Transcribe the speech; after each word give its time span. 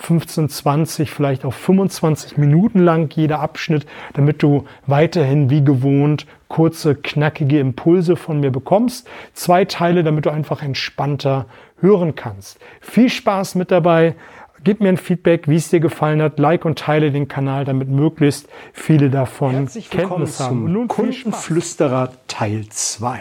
15, 0.00 0.48
20, 0.48 1.10
vielleicht 1.10 1.44
auch 1.44 1.52
25 1.52 2.38
Minuten 2.38 2.78
lang 2.80 3.14
jeder 3.14 3.40
Abschnitt, 3.40 3.86
damit 4.14 4.42
du 4.42 4.64
weiterhin 4.86 5.50
wie 5.50 5.62
gewohnt 5.62 6.26
kurze, 6.48 6.96
knackige 6.96 7.60
Impulse 7.60 8.16
von 8.16 8.40
mir 8.40 8.50
bekommst. 8.50 9.08
Zwei 9.34 9.64
Teile, 9.64 10.02
damit 10.02 10.26
du 10.26 10.30
einfach 10.30 10.62
entspannter 10.62 11.46
hören 11.80 12.14
kannst. 12.14 12.58
Viel 12.80 13.08
Spaß 13.08 13.54
mit 13.54 13.70
dabei. 13.70 14.16
Gib 14.64 14.80
mir 14.80 14.90
ein 14.90 14.98
Feedback, 14.98 15.48
wie 15.48 15.56
es 15.56 15.70
dir 15.70 15.80
gefallen 15.80 16.20
hat. 16.20 16.38
Like 16.38 16.64
und 16.64 16.78
teile 16.78 17.12
den 17.12 17.28
Kanal, 17.28 17.64
damit 17.64 17.88
möglichst 17.88 18.48
viele 18.72 19.08
davon 19.08 19.52
Herzlich 19.52 19.88
Kenntnis 19.88 20.40
haben. 20.40 20.66
Zum 20.66 20.88
Kundenflüsterer 20.88 22.12
Teil 22.26 22.66
2. 22.68 23.20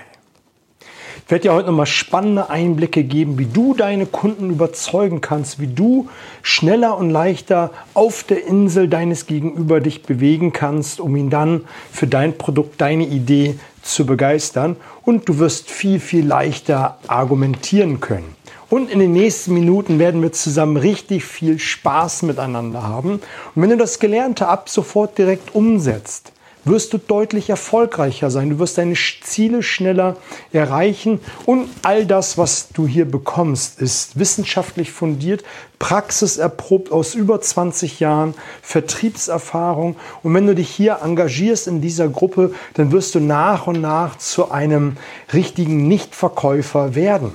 Ich 1.26 1.32
werde 1.32 1.44
dir 1.44 1.54
heute 1.54 1.68
nochmal 1.68 1.86
spannende 1.86 2.50
Einblicke 2.50 3.04
geben, 3.04 3.38
wie 3.38 3.46
du 3.46 3.74
deine 3.74 4.06
Kunden 4.06 4.50
überzeugen 4.50 5.22
kannst, 5.22 5.60
wie 5.60 5.68
du 5.68 6.10
schneller 6.42 6.98
und 6.98 7.10
leichter 7.10 7.72
auf 7.94 8.24
der 8.24 8.46
Insel 8.46 8.88
deines 8.88 9.26
Gegenüber 9.26 9.80
dich 9.80 10.04
bewegen 10.04 10.54
kannst, 10.54 11.00
um 11.00 11.16
ihn 11.16 11.30
dann 11.30 11.66
für 11.92 12.08
dein 12.08 12.38
Produkt, 12.38 12.82
deine 12.82 13.06
Idee 13.06 13.60
zu 13.84 14.06
begeistern. 14.06 14.76
Und 15.04 15.30
du 15.30 15.40
wirst 15.40 15.70
viel, 15.70 16.00
viel 16.00 16.26
leichter 16.26 16.98
argumentieren 17.08 18.00
können. 18.00 18.36
Und 18.70 18.92
in 18.92 19.00
den 19.00 19.14
nächsten 19.14 19.54
Minuten 19.54 19.98
werden 19.98 20.22
wir 20.22 20.32
zusammen 20.32 20.78
richtig 20.78 21.26
viel 21.26 21.58
Spaß 21.58 22.22
miteinander 22.24 22.84
haben. 22.84 23.14
Und 23.56 23.62
wenn 23.62 23.72
du 23.72 23.78
das 23.78 24.00
Gelernte 24.00 24.48
ab 24.48 24.70
sofort 24.70 25.18
direkt 25.18 25.56
umsetzt, 25.56 26.32
wirst 26.66 26.94
du 26.94 26.98
deutlich 26.98 27.50
erfolgreicher 27.50 28.30
sein. 28.30 28.50
Du 28.50 28.60
wirst 28.60 28.78
deine 28.78 28.96
Ziele 28.96 29.64
schneller 29.64 30.18
erreichen. 30.52 31.20
Und 31.46 31.70
all 31.84 32.06
das, 32.06 32.38
was 32.38 32.70
du 32.70 32.88
hier 32.88 33.10
bekommst, 33.10 33.82
ist 33.82 34.20
wissenschaftlich 34.20 34.92
fundiert, 34.92 35.44
praxiserprobt 35.80 36.92
aus 36.92 37.16
über 37.16 37.42
20 37.42 38.00
Jahren, 38.00 38.34
Vertriebserfahrung. 38.62 39.96
Und 40.24 40.34
wenn 40.34 40.48
du 40.48 40.56
dich 40.56 40.70
hier 40.70 41.00
engagierst 41.04 41.68
in 41.68 41.82
dieser 41.82 42.10
Gruppe, 42.10 42.54
dann 42.74 42.92
wirst 42.92 43.16
du 43.16 43.20
nach 43.20 43.68
und 43.68 43.82
nach 43.82 44.18
zu 44.18 44.52
einem 44.52 44.98
richtigen 45.34 45.88
Nichtverkäufer 45.88 46.96
werden. 46.96 47.32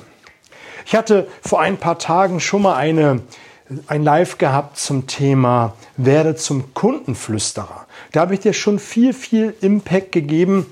Ich 0.86 0.94
hatte 0.94 1.26
vor 1.40 1.60
ein 1.60 1.78
paar 1.78 1.98
Tagen 1.98 2.40
schon 2.40 2.62
mal 2.62 2.74
eine, 2.74 3.22
ein 3.86 4.04
Live 4.04 4.38
gehabt 4.38 4.76
zum 4.76 5.06
Thema 5.06 5.74
Werde 5.96 6.34
zum 6.34 6.74
Kundenflüsterer. 6.74 7.86
Da 8.12 8.20
habe 8.20 8.34
ich 8.34 8.40
dir 8.40 8.52
schon 8.52 8.78
viel, 8.78 9.12
viel 9.12 9.54
Impact 9.60 10.12
gegeben, 10.12 10.66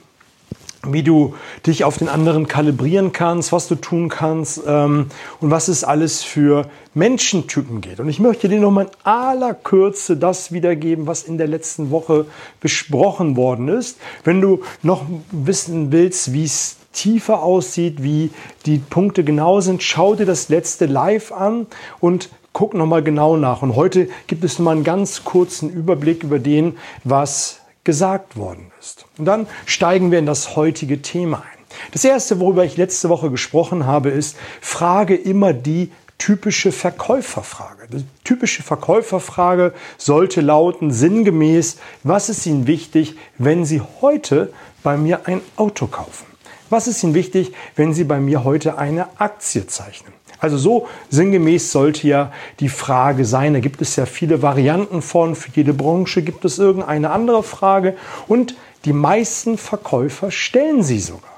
wie 0.85 1.03
du 1.03 1.35
dich 1.65 1.85
auf 1.85 1.99
den 1.99 2.09
anderen 2.09 2.49
kalibrieren 2.49 3.13
kannst, 3.13 3.53
was 3.53 3.69
du 3.69 3.77
tun 3.77 4.09
kannst 4.09 4.63
ähm, 4.67 5.07
und 5.41 5.51
was 5.51 5.69
es 5.69 5.85
alles 5.85 6.23
für 6.23 6.69
Menschentypen 6.93 7.81
geht. 7.81 8.01
Und 8.01 8.09
ich 8.09 8.19
möchte 8.19 8.49
dir 8.49 8.59
noch 8.59 8.73
mal 8.73 8.87
in 8.87 8.91
aller 9.05 9.55
Kürze 9.55 10.17
das 10.17 10.51
wiedergeben, 10.51 11.07
was 11.07 11.23
in 11.23 11.39
der 11.39 11.47
letzten 11.47 11.91
Woche 11.93 12.27
besprochen 12.61 13.37
worden 13.37 13.69
ist. 13.69 13.99
Wenn 14.25 14.41
du 14.41 14.63
noch 14.83 15.05
wissen 15.31 15.93
willst, 15.93 16.33
wie 16.33 16.45
es 16.45 16.77
tiefer 16.93 17.43
aussieht, 17.43 18.03
wie 18.03 18.31
die 18.67 18.79
Punkte 18.79 19.25
genau 19.25 19.61
sind, 19.61 19.83
schau 19.83 20.15
dir 20.15 20.27
das 20.27 20.49
letzte 20.49 20.87
Live 20.87 21.33
an 21.33 21.69
und 22.01 22.29
guck 22.53 22.75
nochmal 22.75 23.03
genau 23.03 23.37
nach. 23.37 23.63
Und 23.63 23.77
heute 23.77 24.09
gibt 24.27 24.45
es 24.45 24.59
nochmal 24.59 24.77
einen 24.77 24.85
ganz 24.85 25.25
kurzen 25.25 25.71
Überblick 25.71 26.23
über 26.23 26.39
den, 26.39 26.77
was 27.05 27.61
gesagt 27.85 28.37
worden 28.37 28.71
ist. 28.81 29.07
Und 29.19 29.25
dann 29.25 29.47
steigen 29.67 30.11
wir 30.11 30.19
in 30.19 30.27
das 30.27 30.57
heutige 30.57 31.03
Thema 31.03 31.39
ein. 31.39 31.63
Das 31.93 32.05
erste, 32.05 32.39
worüber 32.39 32.65
ich 32.65 32.77
letzte 32.77 33.09
Woche 33.09 33.31
gesprochen 33.31 33.87
habe, 33.87 34.11
ist, 34.11 34.37
frage 34.61 35.17
immer 35.17 35.53
die 35.53 35.91
typische 36.19 36.71
Verkäuferfrage. 36.71 37.89
Die 37.89 38.05
typische 38.23 38.63
Verkäuferfrage 38.63 39.73
sollte 39.99 40.41
lauten 40.41 40.93
sinngemäß, 40.93 41.79
was 42.05 42.29
ist 42.29 42.47
Ihnen 42.47 42.67
wichtig, 42.67 43.17
wenn 43.39 43.65
Sie 43.65 43.83
heute 44.01 44.53
bei 44.83 44.97
mir 44.97 45.27
ein 45.27 45.41
Auto 45.57 45.87
kaufen? 45.89 46.27
Was 46.71 46.87
ist 46.87 47.03
Ihnen 47.03 47.15
wichtig, 47.15 47.53
wenn 47.75 47.93
Sie 47.93 48.05
bei 48.05 48.21
mir 48.21 48.45
heute 48.45 48.79
eine 48.79 49.21
Aktie 49.21 49.67
zeichnen? 49.67 50.13
Also 50.43 50.59
so 50.59 50.89
sinngemäß 51.09 51.71
sollte 51.71 52.09
ja 52.09 52.33
die 52.59 52.69
Frage 52.69 53.25
sein. 53.25 53.55
Da 53.55 53.61
gibt 53.61 53.81
es 53.81 53.95
ja 53.95 54.07
viele 54.07 54.43
Varianten 54.43 55.01
von. 55.01 55.37
Für 55.37 55.53
jede 55.55 55.73
Branche 55.73 56.23
gibt 56.23 56.45
es 56.45 56.59
irgendeine 56.59 57.11
andere 57.11 57.45
Frage. 57.45 57.97
Und 58.27 58.57
die 58.85 58.93
meisten 58.93 59.57
Verkäufer 59.57 60.33
stellen 60.33 60.83
sie 60.83 60.99
sogar. 60.99 61.31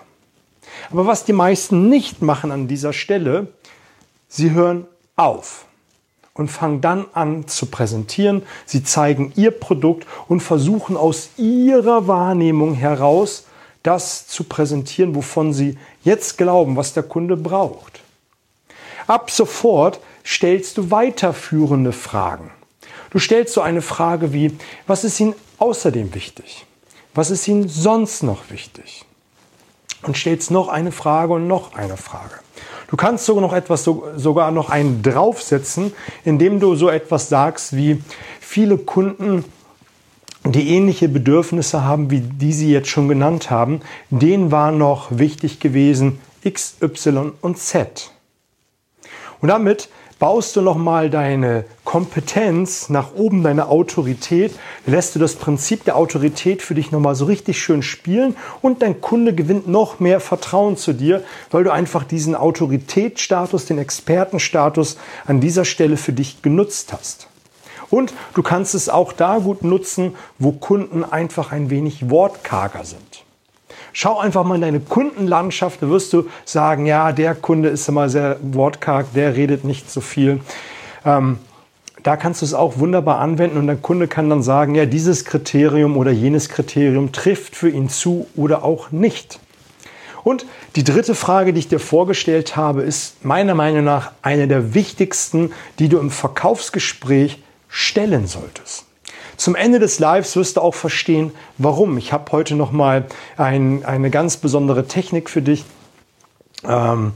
Aber 0.90 1.06
was 1.06 1.26
die 1.26 1.34
meisten 1.34 1.90
nicht 1.90 2.22
machen 2.22 2.50
an 2.50 2.66
dieser 2.66 2.94
Stelle, 2.94 3.48
sie 4.26 4.52
hören 4.52 4.86
auf 5.16 5.66
und 6.32 6.48
fangen 6.48 6.80
dann 6.80 7.04
an 7.12 7.46
zu 7.46 7.66
präsentieren. 7.66 8.42
Sie 8.64 8.84
zeigen 8.84 9.34
ihr 9.36 9.50
Produkt 9.50 10.06
und 10.28 10.40
versuchen 10.40 10.96
aus 10.96 11.28
ihrer 11.36 12.08
Wahrnehmung 12.08 12.72
heraus 12.72 13.44
das 13.82 14.26
zu 14.28 14.44
präsentieren, 14.44 15.14
wovon 15.14 15.52
Sie 15.52 15.76
jetzt 16.04 16.38
glauben, 16.38 16.74
was 16.74 16.94
der 16.94 17.02
Kunde 17.02 17.36
braucht. 17.36 18.03
Ab 19.06 19.30
sofort 19.30 20.00
stellst 20.24 20.78
du 20.78 20.90
weiterführende 20.90 21.92
Fragen. 21.92 22.50
Du 23.10 23.18
stellst 23.18 23.54
so 23.54 23.60
eine 23.60 23.82
Frage 23.82 24.32
wie, 24.32 24.56
was 24.86 25.04
ist 25.04 25.20
Ihnen 25.20 25.34
außerdem 25.58 26.14
wichtig? 26.14 26.66
Was 27.14 27.30
ist 27.30 27.46
Ihnen 27.46 27.68
sonst 27.68 28.22
noch 28.22 28.50
wichtig? 28.50 29.04
Und 30.02 30.16
stellst 30.16 30.50
noch 30.50 30.68
eine 30.68 30.92
Frage 30.92 31.34
und 31.34 31.46
noch 31.46 31.74
eine 31.74 31.96
Frage. 31.96 32.40
Du 32.88 32.96
kannst 32.96 33.24
sogar 33.24 33.42
noch 33.42 33.52
etwas, 33.52 33.84
sogar 33.84 34.50
noch 34.50 34.70
einen 34.70 35.02
draufsetzen, 35.02 35.92
indem 36.24 36.60
du 36.60 36.74
so 36.74 36.88
etwas 36.88 37.28
sagst 37.28 37.76
wie, 37.76 38.02
viele 38.40 38.78
Kunden 38.78 39.44
die 40.44 40.68
ähnliche 40.68 41.08
Bedürfnisse 41.08 41.84
haben, 41.84 42.10
wie 42.10 42.20
die 42.20 42.52
Sie 42.52 42.70
jetzt 42.70 42.88
schon 42.88 43.08
genannt 43.08 43.50
haben, 43.50 43.80
denen 44.10 44.50
war 44.50 44.70
noch 44.72 45.08
wichtig 45.10 45.58
gewesen 45.58 46.20
X, 46.42 46.76
Y 46.82 47.32
und 47.40 47.58
Z. 47.58 48.13
Und 49.44 49.48
damit 49.48 49.90
baust 50.18 50.56
du 50.56 50.62
nochmal 50.62 51.10
deine 51.10 51.66
Kompetenz 51.84 52.88
nach 52.88 53.12
oben, 53.14 53.42
deine 53.42 53.68
Autorität, 53.68 54.54
lässt 54.86 55.14
du 55.14 55.18
das 55.18 55.34
Prinzip 55.34 55.84
der 55.84 55.96
Autorität 55.96 56.62
für 56.62 56.74
dich 56.74 56.92
nochmal 56.92 57.14
so 57.14 57.26
richtig 57.26 57.60
schön 57.60 57.82
spielen 57.82 58.36
und 58.62 58.80
dein 58.80 59.02
Kunde 59.02 59.34
gewinnt 59.34 59.68
noch 59.68 60.00
mehr 60.00 60.18
Vertrauen 60.20 60.78
zu 60.78 60.94
dir, 60.94 61.22
weil 61.50 61.62
du 61.62 61.70
einfach 61.70 62.04
diesen 62.04 62.34
Autoritätsstatus, 62.34 63.66
den 63.66 63.76
Expertenstatus 63.76 64.96
an 65.26 65.40
dieser 65.40 65.66
Stelle 65.66 65.98
für 65.98 66.14
dich 66.14 66.40
genutzt 66.40 66.94
hast. 66.94 67.28
Und 67.90 68.14
du 68.32 68.42
kannst 68.42 68.74
es 68.74 68.88
auch 68.88 69.12
da 69.12 69.40
gut 69.40 69.62
nutzen, 69.62 70.14
wo 70.38 70.52
Kunden 70.52 71.04
einfach 71.04 71.52
ein 71.52 71.68
wenig 71.68 72.08
wortkarger 72.08 72.86
sind. 72.86 73.13
Schau 73.96 74.18
einfach 74.18 74.42
mal 74.42 74.56
in 74.56 74.60
deine 74.60 74.80
Kundenlandschaft, 74.80 75.80
da 75.80 75.88
wirst 75.88 76.12
du 76.12 76.26
sagen, 76.44 76.84
ja, 76.84 77.12
der 77.12 77.36
Kunde 77.36 77.68
ist 77.68 77.88
immer 77.88 78.08
sehr 78.08 78.38
wortkarg, 78.42 79.06
der 79.14 79.36
redet 79.36 79.62
nicht 79.62 79.88
so 79.88 80.00
viel. 80.00 80.40
Ähm, 81.04 81.38
da 82.02 82.16
kannst 82.16 82.42
du 82.42 82.46
es 82.46 82.54
auch 82.54 82.78
wunderbar 82.78 83.20
anwenden 83.20 83.56
und 83.56 83.68
der 83.68 83.76
Kunde 83.76 84.08
kann 84.08 84.28
dann 84.28 84.42
sagen, 84.42 84.74
ja, 84.74 84.84
dieses 84.84 85.24
Kriterium 85.24 85.96
oder 85.96 86.10
jenes 86.10 86.48
Kriterium 86.48 87.12
trifft 87.12 87.54
für 87.54 87.70
ihn 87.70 87.88
zu 87.88 88.26
oder 88.34 88.64
auch 88.64 88.90
nicht. 88.90 89.38
Und 90.24 90.44
die 90.74 90.82
dritte 90.82 91.14
Frage, 91.14 91.52
die 91.52 91.60
ich 91.60 91.68
dir 91.68 91.78
vorgestellt 91.78 92.56
habe, 92.56 92.82
ist 92.82 93.24
meiner 93.24 93.54
Meinung 93.54 93.84
nach 93.84 94.10
eine 94.22 94.48
der 94.48 94.74
wichtigsten, 94.74 95.52
die 95.78 95.88
du 95.88 95.98
im 95.98 96.10
Verkaufsgespräch 96.10 97.40
stellen 97.68 98.26
solltest. 98.26 98.86
Zum 99.36 99.54
Ende 99.54 99.78
des 99.78 99.98
Lives 99.98 100.36
wirst 100.36 100.56
du 100.56 100.60
auch 100.60 100.74
verstehen, 100.74 101.32
warum. 101.58 101.98
Ich 101.98 102.12
habe 102.12 102.30
heute 102.32 102.54
noch 102.54 102.72
mal 102.72 103.06
ein, 103.36 103.84
eine 103.84 104.10
ganz 104.10 104.36
besondere 104.36 104.86
Technik 104.86 105.28
für 105.30 105.42
dich, 105.42 105.64
ähm, 106.64 107.12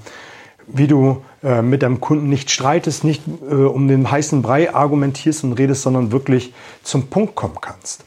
wie 0.66 0.86
du 0.86 1.22
äh, 1.42 1.62
mit 1.62 1.82
deinem 1.82 2.00
Kunden 2.00 2.28
nicht 2.28 2.50
streitest, 2.50 3.04
nicht 3.04 3.22
äh, 3.48 3.54
um 3.54 3.88
den 3.88 4.10
heißen 4.10 4.42
Brei 4.42 4.74
argumentierst 4.74 5.44
und 5.44 5.52
redest, 5.54 5.82
sondern 5.82 6.12
wirklich 6.12 6.52
zum 6.82 7.08
Punkt 7.08 7.34
kommen 7.34 7.58
kannst. 7.60 8.04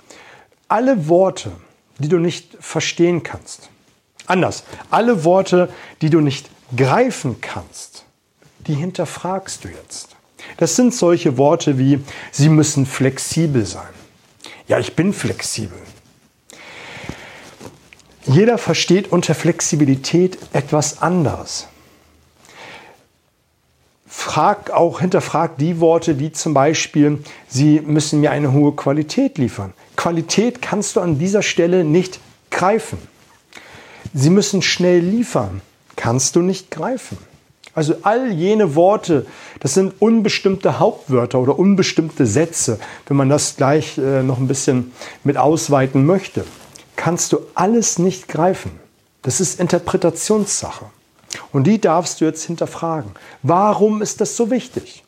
Alle 0.68 1.08
Worte, 1.08 1.52
die 1.98 2.10
du 2.10 2.18
nicht 2.18 2.58
verstehen 2.60 3.24
kannst, 3.24 3.70
anders, 4.28 4.64
alle 4.90 5.24
Worte, 5.24 5.70
die 6.02 6.10
du 6.10 6.20
nicht 6.20 6.50
greifen 6.76 7.42
kannst, 7.42 8.06
die 8.68 8.74
hinterfragst 8.74 9.64
du 9.64 9.70
jetzt. 9.70 10.16
Das 10.58 10.76
sind 10.76 10.94
solche 10.94 11.38
Worte 11.38 11.78
wie, 11.78 12.00
Sie 12.32 12.50
müssen 12.50 12.86
flexibel 12.86 13.66
sein. 13.66 14.01
Ja, 14.68 14.80
ich 14.80 14.96
bin 14.96 15.14
flexibel. 15.14 15.78
Jeder 18.26 18.58
versteht 18.58 19.12
unter 19.12 19.34
Flexibilität 19.34 20.38
etwas 20.54 21.02
anderes. 21.02 21.68
Frag 24.08 24.70
auch, 24.70 25.00
hinterfrag 25.00 25.58
die 25.58 25.80
Worte, 25.80 26.16
die 26.16 26.32
zum 26.32 26.54
Beispiel, 26.54 27.24
sie 27.48 27.80
müssen 27.82 28.22
mir 28.22 28.32
eine 28.32 28.52
hohe 28.54 28.74
Qualität 28.74 29.38
liefern. 29.38 29.74
Qualität 29.96 30.62
kannst 30.62 30.96
du 30.96 31.00
an 31.02 31.18
dieser 31.18 31.42
Stelle 31.42 31.84
nicht 31.84 32.20
greifen. 32.52 33.00
Sie 34.14 34.30
müssen 34.30 34.62
schnell 34.62 35.00
liefern. 35.00 35.62
Kannst 35.96 36.36
du 36.36 36.42
nicht 36.42 36.70
greifen. 36.72 37.18
Also 37.74 37.96
all 38.02 38.32
jene 38.32 38.76
Worte, 38.76 39.26
das 39.62 39.74
sind 39.74 39.94
unbestimmte 40.00 40.80
Hauptwörter 40.80 41.40
oder 41.40 41.58
unbestimmte 41.58 42.26
Sätze, 42.26 42.80
wenn 43.08 43.18
man 43.18 43.30
das 43.30 43.56
gleich 43.56 43.98
äh, 43.98 44.24
noch 44.24 44.40
ein 44.40 44.48
bisschen 44.48 44.92
mit 45.24 45.38
ausweiten 45.38 46.06
möchte, 46.06 46.44
kannst 46.96 47.32
du 47.32 47.40
alles 47.56 47.98
nicht 47.98 48.28
greifen. 48.28 48.72
Das 49.22 49.40
ist 49.40 49.60
Interpretationssache. 49.60 50.86
Und 51.54 51.66
die 51.66 51.80
darfst 51.80 52.20
du 52.20 52.26
jetzt 52.26 52.44
hinterfragen. 52.44 53.12
Warum 53.42 54.02
ist 54.02 54.20
das 54.20 54.36
so 54.36 54.52
wichtig? 54.52 55.04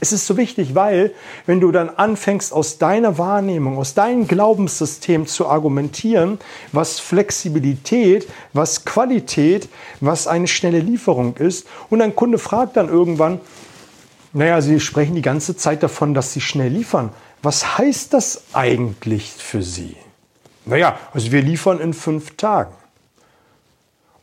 Es 0.00 0.12
ist 0.12 0.26
so 0.26 0.38
wichtig, 0.38 0.74
weil 0.74 1.12
wenn 1.44 1.60
du 1.60 1.70
dann 1.72 1.90
anfängst, 1.90 2.54
aus 2.54 2.78
deiner 2.78 3.18
Wahrnehmung, 3.18 3.76
aus 3.76 3.92
deinem 3.92 4.26
Glaubenssystem 4.26 5.26
zu 5.26 5.46
argumentieren, 5.46 6.38
was 6.72 6.98
Flexibilität, 6.98 8.26
was 8.54 8.86
Qualität, 8.86 9.68
was 10.00 10.26
eine 10.26 10.48
schnelle 10.48 10.80
Lieferung 10.80 11.36
ist, 11.36 11.66
und 11.90 12.00
ein 12.00 12.16
Kunde 12.16 12.38
fragt 12.38 12.78
dann 12.78 12.88
irgendwann, 12.88 13.40
naja, 14.32 14.60
Sie 14.62 14.80
sprechen 14.80 15.14
die 15.14 15.22
ganze 15.22 15.56
Zeit 15.56 15.82
davon, 15.82 16.14
dass 16.14 16.32
Sie 16.32 16.40
schnell 16.40 16.72
liefern. 16.72 17.10
Was 17.42 17.78
heißt 17.78 18.14
das 18.14 18.44
eigentlich 18.52 19.30
für 19.32 19.62
Sie? 19.62 19.96
Naja, 20.64 20.98
also 21.12 21.32
wir 21.32 21.42
liefern 21.42 21.80
in 21.80 21.92
fünf 21.92 22.36
Tagen. 22.36 22.72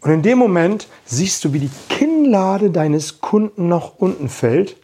Und 0.01 0.11
in 0.11 0.21
dem 0.21 0.37
Moment 0.37 0.87
siehst 1.05 1.43
du, 1.43 1.53
wie 1.53 1.59
die 1.59 1.71
Kinnlade 1.89 2.71
deines 2.71 3.19
Kunden 3.19 3.67
nach 3.67 3.93
unten 3.97 4.29
fällt 4.29 4.77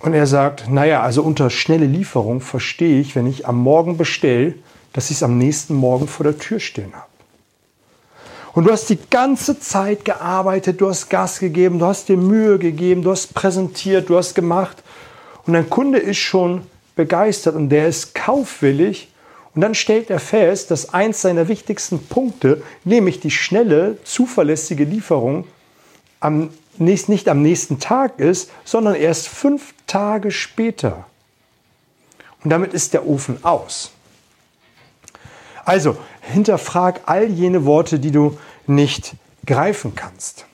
und 0.00 0.14
er 0.14 0.26
sagt, 0.26 0.68
naja, 0.70 1.02
also 1.02 1.22
unter 1.22 1.50
schnelle 1.50 1.86
Lieferung 1.86 2.40
verstehe 2.40 3.00
ich, 3.00 3.14
wenn 3.16 3.26
ich 3.26 3.46
am 3.46 3.58
Morgen 3.58 3.96
bestelle, 3.96 4.54
dass 4.92 5.10
ich 5.10 5.18
es 5.18 5.22
am 5.22 5.38
nächsten 5.38 5.74
Morgen 5.74 6.08
vor 6.08 6.24
der 6.24 6.38
Tür 6.38 6.58
stehen 6.58 6.92
habe. 6.94 7.06
Und 8.52 8.64
du 8.64 8.72
hast 8.72 8.88
die 8.88 8.98
ganze 9.10 9.60
Zeit 9.60 10.04
gearbeitet, 10.04 10.80
du 10.80 10.88
hast 10.88 11.08
Gas 11.08 11.38
gegeben, 11.38 11.78
du 11.78 11.86
hast 11.86 12.08
dir 12.08 12.16
Mühe 12.16 12.58
gegeben, 12.58 13.02
du 13.02 13.12
hast 13.12 13.34
präsentiert, 13.34 14.08
du 14.08 14.16
hast 14.16 14.34
gemacht. 14.34 14.82
Und 15.46 15.52
dein 15.52 15.70
Kunde 15.70 15.98
ist 15.98 16.18
schon 16.18 16.62
begeistert 16.96 17.54
und 17.54 17.68
der 17.68 17.86
ist 17.86 18.14
kaufwillig. 18.14 19.08
Und 19.54 19.60
dann 19.60 19.74
stellt 19.74 20.10
er 20.10 20.18
fest, 20.18 20.70
dass 20.70 20.92
eins 20.92 21.22
seiner 21.22 21.46
wichtigsten 21.48 22.04
Punkte, 22.06 22.62
nämlich 22.84 23.20
die 23.20 23.30
schnelle, 23.30 23.98
zuverlässige 24.04 24.84
Lieferung, 24.84 25.44
am 26.20 26.50
nicht, 26.80 27.08
nicht 27.08 27.28
am 27.28 27.42
nächsten 27.42 27.78
Tag 27.78 28.18
ist, 28.18 28.50
sondern 28.64 28.94
erst 28.94 29.28
fünf 29.28 29.74
Tage 29.86 30.30
später. 30.30 31.06
Und 32.42 32.50
damit 32.50 32.72
ist 32.72 32.94
der 32.94 33.06
Ofen 33.06 33.44
aus. 33.44 33.92
Also, 35.64 35.96
hinterfrag 36.22 37.02
all 37.06 37.26
jene 37.26 37.64
Worte, 37.64 37.98
die 37.98 38.10
du 38.10 38.38
nicht 38.66 39.14
greifen 39.46 39.94
kannst. 39.94 40.46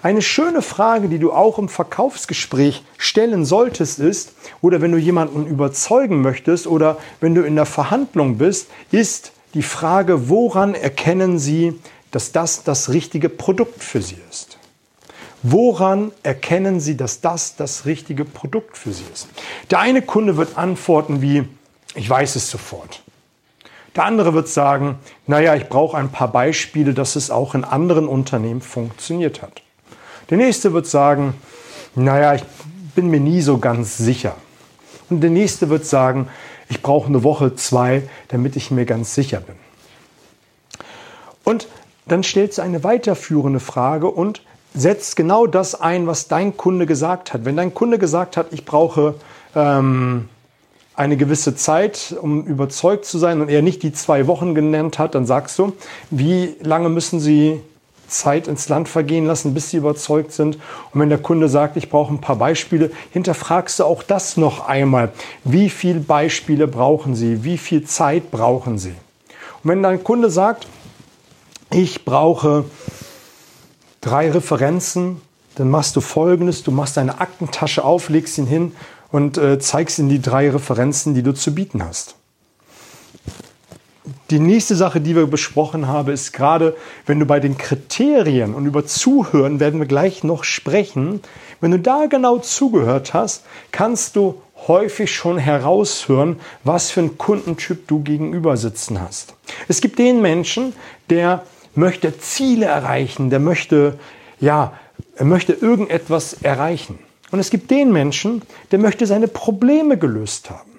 Eine 0.00 0.22
schöne 0.22 0.62
Frage, 0.62 1.08
die 1.08 1.18
du 1.18 1.32
auch 1.32 1.58
im 1.58 1.68
Verkaufsgespräch 1.68 2.84
stellen 2.98 3.44
solltest, 3.44 3.98
ist, 3.98 4.32
oder 4.60 4.80
wenn 4.80 4.92
du 4.92 4.98
jemanden 4.98 5.46
überzeugen 5.46 6.20
möchtest 6.20 6.68
oder 6.68 6.98
wenn 7.20 7.34
du 7.34 7.42
in 7.42 7.56
der 7.56 7.66
Verhandlung 7.66 8.38
bist, 8.38 8.68
ist 8.92 9.32
die 9.54 9.62
Frage, 9.62 10.28
woran 10.28 10.74
erkennen 10.74 11.38
sie, 11.38 11.80
dass 12.12 12.30
das 12.30 12.62
das 12.62 12.90
richtige 12.90 13.28
Produkt 13.28 13.82
für 13.82 14.00
sie 14.00 14.18
ist? 14.30 14.47
Woran 15.42 16.12
erkennen 16.22 16.80
Sie, 16.80 16.96
dass 16.96 17.20
das 17.20 17.56
das 17.56 17.86
richtige 17.86 18.24
Produkt 18.24 18.76
für 18.76 18.92
Sie 18.92 19.04
ist? 19.12 19.28
Der 19.70 19.78
eine 19.78 20.02
Kunde 20.02 20.36
wird 20.36 20.58
antworten 20.58 21.22
wie, 21.22 21.44
ich 21.94 22.08
weiß 22.08 22.36
es 22.36 22.50
sofort. 22.50 23.02
Der 23.94 24.04
andere 24.04 24.34
wird 24.34 24.48
sagen, 24.48 24.98
naja, 25.26 25.54
ich 25.54 25.68
brauche 25.68 25.96
ein 25.96 26.10
paar 26.10 26.28
Beispiele, 26.28 26.94
dass 26.94 27.16
es 27.16 27.30
auch 27.30 27.54
in 27.54 27.64
anderen 27.64 28.08
Unternehmen 28.08 28.60
funktioniert 28.60 29.42
hat. 29.42 29.62
Der 30.30 30.38
nächste 30.38 30.72
wird 30.72 30.86
sagen, 30.86 31.34
naja, 31.94 32.34
ich 32.34 32.42
bin 32.94 33.08
mir 33.08 33.20
nie 33.20 33.40
so 33.40 33.58
ganz 33.58 33.96
sicher. 33.96 34.36
Und 35.08 35.20
der 35.20 35.30
nächste 35.30 35.68
wird 35.68 35.86
sagen, 35.86 36.28
ich 36.68 36.82
brauche 36.82 37.08
eine 37.08 37.22
Woche, 37.22 37.54
zwei, 37.54 38.02
damit 38.28 38.56
ich 38.56 38.70
mir 38.70 38.84
ganz 38.84 39.14
sicher 39.14 39.40
bin. 39.40 39.56
Und 41.44 41.68
dann 42.06 42.22
stellt 42.22 42.52
sie 42.52 42.62
eine 42.62 42.84
weiterführende 42.84 43.60
Frage 43.60 44.10
und 44.10 44.42
setzt 44.74 45.16
genau 45.16 45.46
das 45.46 45.74
ein, 45.80 46.06
was 46.06 46.28
dein 46.28 46.56
Kunde 46.56 46.86
gesagt 46.86 47.32
hat. 47.32 47.44
Wenn 47.44 47.56
dein 47.56 47.74
Kunde 47.74 47.98
gesagt 47.98 48.36
hat, 48.36 48.48
ich 48.52 48.64
brauche 48.64 49.14
ähm, 49.54 50.28
eine 50.94 51.16
gewisse 51.16 51.54
Zeit, 51.54 52.14
um 52.20 52.44
überzeugt 52.44 53.04
zu 53.04 53.18
sein 53.18 53.40
und 53.40 53.48
er 53.48 53.62
nicht 53.62 53.82
die 53.82 53.92
zwei 53.92 54.26
Wochen 54.26 54.54
genannt 54.54 54.98
hat, 54.98 55.14
dann 55.14 55.26
sagst 55.26 55.58
du, 55.58 55.72
wie 56.10 56.56
lange 56.60 56.88
müssen 56.88 57.20
Sie 57.20 57.60
Zeit 58.08 58.48
ins 58.48 58.68
Land 58.68 58.88
vergehen 58.88 59.26
lassen, 59.26 59.54
bis 59.54 59.70
Sie 59.70 59.76
überzeugt 59.76 60.32
sind. 60.32 60.56
Und 60.92 61.00
wenn 61.00 61.08
der 61.08 61.18
Kunde 61.18 61.48
sagt, 61.48 61.76
ich 61.76 61.88
brauche 61.90 62.12
ein 62.12 62.20
paar 62.20 62.36
Beispiele, 62.36 62.90
hinterfragst 63.12 63.78
du 63.78 63.84
auch 63.84 64.02
das 64.02 64.36
noch 64.36 64.66
einmal. 64.66 65.12
Wie 65.44 65.70
viele 65.70 66.00
Beispiele 66.00 66.66
brauchen 66.66 67.14
Sie? 67.14 67.44
Wie 67.44 67.58
viel 67.58 67.84
Zeit 67.84 68.30
brauchen 68.30 68.78
Sie? 68.78 68.94
Und 69.62 69.70
wenn 69.70 69.82
dein 69.82 70.02
Kunde 70.02 70.30
sagt, 70.30 70.66
ich 71.70 72.04
brauche 72.04 72.64
drei 74.08 74.30
Referenzen, 74.30 75.20
dann 75.56 75.70
machst 75.70 75.96
du 75.96 76.00
folgendes, 76.00 76.62
du 76.62 76.70
machst 76.70 76.96
deine 76.96 77.20
Aktentasche 77.20 77.84
auf, 77.84 78.08
legst 78.08 78.38
ihn 78.38 78.46
hin 78.46 78.72
und 79.10 79.38
äh, 79.38 79.58
zeigst 79.58 79.98
ihm 79.98 80.08
die 80.08 80.22
drei 80.22 80.50
Referenzen, 80.50 81.14
die 81.14 81.22
du 81.22 81.32
zu 81.34 81.54
bieten 81.54 81.84
hast. 81.84 82.14
Die 84.30 84.40
nächste 84.40 84.76
Sache, 84.76 85.00
die 85.00 85.16
wir 85.16 85.26
besprochen 85.26 85.88
haben, 85.88 86.12
ist 86.12 86.32
gerade, 86.32 86.76
wenn 87.06 87.18
du 87.18 87.26
bei 87.26 87.40
den 87.40 87.56
Kriterien 87.56 88.54
und 88.54 88.66
über 88.66 88.86
Zuhören 88.86 89.58
werden 89.58 89.80
wir 89.80 89.86
gleich 89.86 90.22
noch 90.22 90.44
sprechen, 90.44 91.20
wenn 91.60 91.70
du 91.70 91.78
da 91.78 92.06
genau 92.06 92.38
zugehört 92.38 93.14
hast, 93.14 93.44
kannst 93.72 94.16
du 94.16 94.40
häufig 94.68 95.14
schon 95.14 95.38
heraushören, 95.38 96.40
was 96.62 96.90
für 96.90 97.00
einen 97.00 97.18
Kundentyp 97.18 97.88
du 97.88 98.02
gegenüber 98.02 98.56
sitzen 98.56 99.00
hast. 99.00 99.34
Es 99.66 99.80
gibt 99.80 99.98
den 99.98 100.20
Menschen, 100.20 100.72
der 101.10 101.42
möchte 101.78 102.18
Ziele 102.18 102.66
erreichen, 102.66 103.30
der 103.30 103.38
möchte, 103.38 103.98
ja, 104.40 104.74
er 105.16 105.24
möchte 105.24 105.52
irgendetwas 105.52 106.34
erreichen. 106.42 106.98
Und 107.30 107.38
es 107.38 107.50
gibt 107.50 107.70
den 107.70 107.92
Menschen, 107.92 108.42
der 108.70 108.78
möchte 108.78 109.06
seine 109.06 109.28
Probleme 109.28 109.98
gelöst 109.98 110.50
haben. 110.50 110.78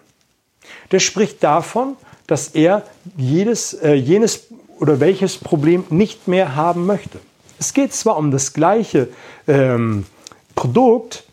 Der 0.92 1.00
spricht 1.00 1.44
davon, 1.44 1.96
dass 2.28 2.50
er 2.50 2.84
jedes, 3.18 3.74
äh, 3.74 3.94
jenes 3.94 4.48
oder 4.80 5.00
welches 5.00 5.38
Problem 5.38 5.86
nicht 5.90 6.28
mehr 6.28 6.56
haben 6.56 6.86
möchte. 6.86 7.20
Es 7.60 7.74
geht 7.74 7.94
zwar 7.94 8.18
um 8.18 8.32
das 8.32 8.54
gleiche 8.54 9.10
ähm, 9.48 10.06
Produkt, 10.56 11.24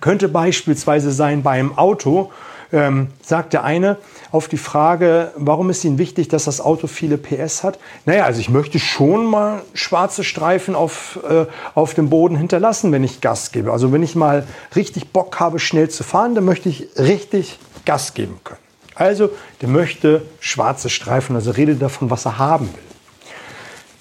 könnte 0.00 0.28
beispielsweise 0.28 1.12
sein 1.12 1.42
bei 1.42 1.52
einem 1.52 1.76
Auto, 1.76 2.30
ähm, 2.72 3.08
sagt 3.22 3.52
der 3.52 3.64
eine 3.64 3.96
auf 4.30 4.48
die 4.48 4.58
Frage, 4.58 5.32
warum 5.36 5.70
ist 5.70 5.84
Ihnen 5.84 5.98
wichtig, 5.98 6.28
dass 6.28 6.44
das 6.44 6.60
Auto 6.60 6.86
viele 6.86 7.18
PS 7.18 7.64
hat? 7.64 7.78
Naja, 8.04 8.24
also 8.24 8.40
ich 8.40 8.50
möchte 8.50 8.78
schon 8.78 9.26
mal 9.26 9.62
schwarze 9.74 10.24
Streifen 10.24 10.74
auf, 10.74 11.18
äh, 11.28 11.46
auf 11.74 11.94
dem 11.94 12.10
Boden 12.10 12.36
hinterlassen, 12.36 12.92
wenn 12.92 13.04
ich 13.04 13.20
Gas 13.20 13.52
gebe. 13.52 13.72
Also 13.72 13.92
wenn 13.92 14.02
ich 14.02 14.14
mal 14.14 14.46
richtig 14.76 15.12
Bock 15.12 15.40
habe, 15.40 15.58
schnell 15.58 15.88
zu 15.88 16.04
fahren, 16.04 16.34
dann 16.34 16.44
möchte 16.44 16.68
ich 16.68 16.88
richtig 16.98 17.58
Gas 17.84 18.14
geben 18.14 18.38
können. 18.44 18.60
Also 18.94 19.30
der 19.60 19.68
möchte 19.68 20.22
schwarze 20.40 20.90
Streifen, 20.90 21.36
also 21.36 21.52
redet 21.52 21.80
davon, 21.80 22.10
was 22.10 22.26
er 22.26 22.38
haben 22.38 22.66
will. 22.66 22.88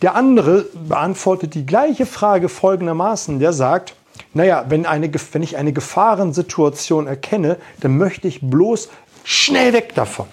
Der 0.01 0.15
andere 0.15 0.65
beantwortet 0.87 1.55
die 1.55 1.65
gleiche 1.65 2.05
Frage 2.05 2.49
folgendermaßen. 2.49 3.39
Der 3.39 3.53
sagt, 3.53 3.95
naja, 4.33 4.65
wenn, 4.69 4.85
eine, 4.85 5.09
wenn 5.31 5.43
ich 5.43 5.57
eine 5.57 5.73
Gefahrensituation 5.73 7.07
erkenne, 7.07 7.57
dann 7.79 7.97
möchte 7.97 8.27
ich 8.27 8.41
bloß 8.41 8.89
schnell 9.23 9.73
weg 9.73 9.95
davon. 9.95 10.27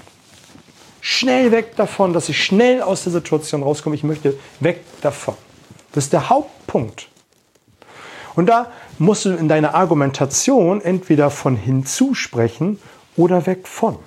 Schnell 1.00 1.52
weg 1.52 1.76
davon, 1.76 2.12
dass 2.12 2.28
ich 2.28 2.42
schnell 2.42 2.80
aus 2.80 3.04
der 3.04 3.12
Situation 3.12 3.62
rauskomme. 3.62 3.94
Ich 3.94 4.04
möchte 4.04 4.38
weg 4.60 4.80
davon. 5.02 5.34
Das 5.92 6.04
ist 6.04 6.12
der 6.12 6.30
Hauptpunkt. 6.30 7.08
Und 8.34 8.46
da 8.46 8.72
musst 8.98 9.24
du 9.24 9.30
in 9.30 9.48
deiner 9.48 9.74
Argumentation 9.74 10.80
entweder 10.80 11.30
von 11.30 11.56
hinzusprechen 11.56 12.78
oder 13.16 13.46
weg 13.46 13.68
von. 13.68 13.98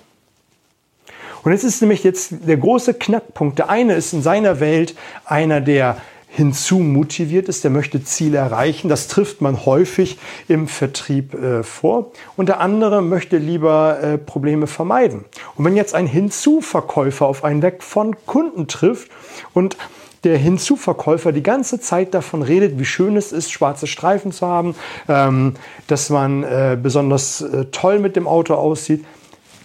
Und 1.43 1.51
jetzt 1.51 1.63
ist 1.63 1.81
nämlich 1.81 2.03
jetzt 2.03 2.33
der 2.45 2.57
große 2.57 2.93
Knackpunkt. 2.93 3.59
Der 3.59 3.69
eine 3.69 3.93
ist 3.93 4.11
in 4.11 4.21
seiner 4.21 4.59
Welt 4.59 4.95
einer, 5.23 5.61
der 5.61 5.97
hinzu 6.27 6.79
motiviert 6.79 7.47
ist, 7.49 7.63
der 7.63 7.71
möchte 7.71 8.03
Ziele 8.03 8.37
erreichen. 8.37 8.89
Das 8.89 9.07
trifft 9.07 9.41
man 9.41 9.65
häufig 9.65 10.17
im 10.47 10.67
Vertrieb 10.67 11.33
äh, 11.33 11.63
vor. 11.63 12.11
Und 12.35 12.49
der 12.49 12.59
andere 12.59 13.01
möchte 13.01 13.37
lieber 13.37 13.99
äh, 14.01 14.17
Probleme 14.17 14.67
vermeiden. 14.67 15.25
Und 15.55 15.65
wenn 15.65 15.75
jetzt 15.75 15.95
ein 15.95 16.05
Hinzuverkäufer 16.05 17.25
auf 17.25 17.43
einen 17.43 17.61
Weg 17.61 17.81
von 17.81 18.15
Kunden 18.25 18.67
trifft 18.67 19.09
und 19.53 19.77
der 20.23 20.37
Hinzuverkäufer 20.37 21.31
die 21.31 21.43
ganze 21.43 21.79
Zeit 21.79 22.13
davon 22.13 22.41
redet, 22.41 22.77
wie 22.77 22.85
schön 22.85 23.15
es 23.15 23.31
ist, 23.31 23.51
schwarze 23.51 23.87
Streifen 23.87 24.31
zu 24.31 24.45
haben, 24.45 24.75
ähm, 25.07 25.53
dass 25.87 26.09
man 26.09 26.43
äh, 26.43 26.77
besonders 26.81 27.41
äh, 27.41 27.65
toll 27.65 27.99
mit 27.99 28.15
dem 28.15 28.27
Auto 28.27 28.55
aussieht, 28.55 29.05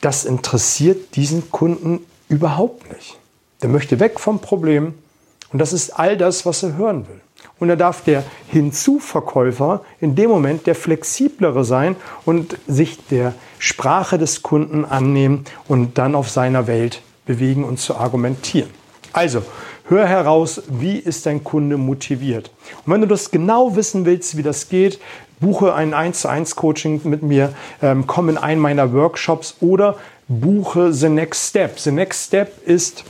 das 0.00 0.24
interessiert 0.24 1.16
diesen 1.16 1.50
Kunden 1.50 2.00
überhaupt 2.28 2.92
nicht. 2.92 3.18
Der 3.62 3.68
möchte 3.68 4.00
weg 4.00 4.20
vom 4.20 4.40
Problem 4.40 4.94
und 5.52 5.58
das 5.58 5.72
ist 5.72 5.98
all 5.98 6.16
das, 6.16 6.46
was 6.46 6.62
er 6.62 6.76
hören 6.76 7.06
will. 7.08 7.20
Und 7.58 7.68
da 7.68 7.76
darf 7.76 8.02
der 8.02 8.24
Hinzuverkäufer 8.48 9.82
in 10.00 10.14
dem 10.14 10.30
Moment 10.30 10.66
der 10.66 10.74
flexiblere 10.74 11.64
sein 11.64 11.96
und 12.24 12.56
sich 12.66 12.98
der 13.06 13.34
Sprache 13.58 14.18
des 14.18 14.42
Kunden 14.42 14.84
annehmen 14.84 15.44
und 15.68 15.98
dann 15.98 16.14
auf 16.14 16.28
seiner 16.30 16.66
Welt 16.66 17.02
bewegen 17.26 17.64
und 17.64 17.78
zu 17.78 17.96
argumentieren. 17.96 18.70
Also, 19.12 19.42
hör 19.88 20.06
heraus, 20.06 20.62
wie 20.68 20.96
ist 20.96 21.26
dein 21.26 21.44
Kunde 21.44 21.76
motiviert. 21.76 22.50
Und 22.84 22.92
wenn 22.94 23.00
du 23.02 23.06
das 23.06 23.30
genau 23.30 23.76
wissen 23.76 24.04
willst, 24.06 24.36
wie 24.36 24.42
das 24.42 24.68
geht, 24.68 24.98
buche 25.38 25.74
ein 25.74 25.92
1 25.92 26.20
zu 26.20 26.28
1 26.28 26.56
Coaching 26.56 27.00
mit 27.04 27.22
mir, 27.22 27.52
ähm, 27.82 28.06
komm 28.06 28.28
in 28.28 28.38
einen 28.38 28.60
meiner 28.60 28.92
Workshops 28.92 29.56
oder 29.60 29.96
buche 30.28 30.92
The 30.92 31.08
Next 31.08 31.50
Step. 31.50 31.78
The 31.78 31.90
Next 31.90 32.28
Step 32.28 32.66
ist 32.66 33.04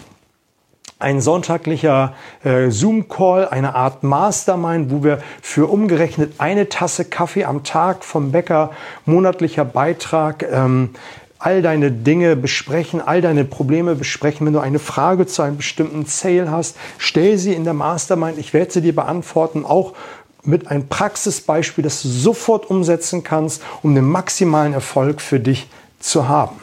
ein 1.03 1.21
sonntaglicher 1.21 2.15
äh, 2.45 2.71
Zoom-Call, 2.71 3.49
eine 3.49 3.75
Art 3.75 4.03
Mastermind, 4.03 4.91
wo 4.91 5.05
wir 5.05 5.19
für 5.43 5.71
umgerechnet 5.71 6.35
eine 6.39 6.69
Tasse 6.69 7.05
Kaffee 7.05 7.45
am 7.45 7.65
Tag 7.65 8.05
vom 8.05 8.33
Bäcker, 8.33 8.71
monatlicher 9.05 9.65
Beitrag, 9.65 10.47
ähm, 10.51 10.91
all 11.39 11.61
deine 11.61 11.91
Dinge 11.91 12.37
besprechen, 12.37 13.01
all 13.01 13.21
deine 13.21 13.45
Probleme 13.45 13.97
besprechen. 13.97 14.47
Wenn 14.47 14.55
du 14.55 14.61
eine 14.61 14.79
Frage 14.79 15.27
zu 15.27 15.43
einem 15.43 15.57
bestimmten 15.57 16.07
Sale 16.07 16.51
hast, 16.51 16.77
stell 16.99 17.37
sie 17.37 17.53
in 17.53 17.65
der 17.65 17.75
Mastermind. 17.75 18.39
Ich 18.39 18.55
werde 18.55 18.73
sie 18.73 18.81
dir 18.81 18.95
beantworten, 18.95 19.65
auch 19.65 19.95
mit 20.45 20.69
einem 20.69 20.89
Praxisbeispiel, 20.89 21.83
das 21.83 22.03
du 22.03 22.09
sofort 22.09 22.71
umsetzen 22.71 23.25
kannst, 23.25 23.63
um 23.83 23.95
den 23.95 24.05
maximalen 24.05 24.73
Erfolg 24.73 25.21
für 25.21 25.41
dich 25.41 25.69
zu 25.99 26.29
haben. 26.29 26.57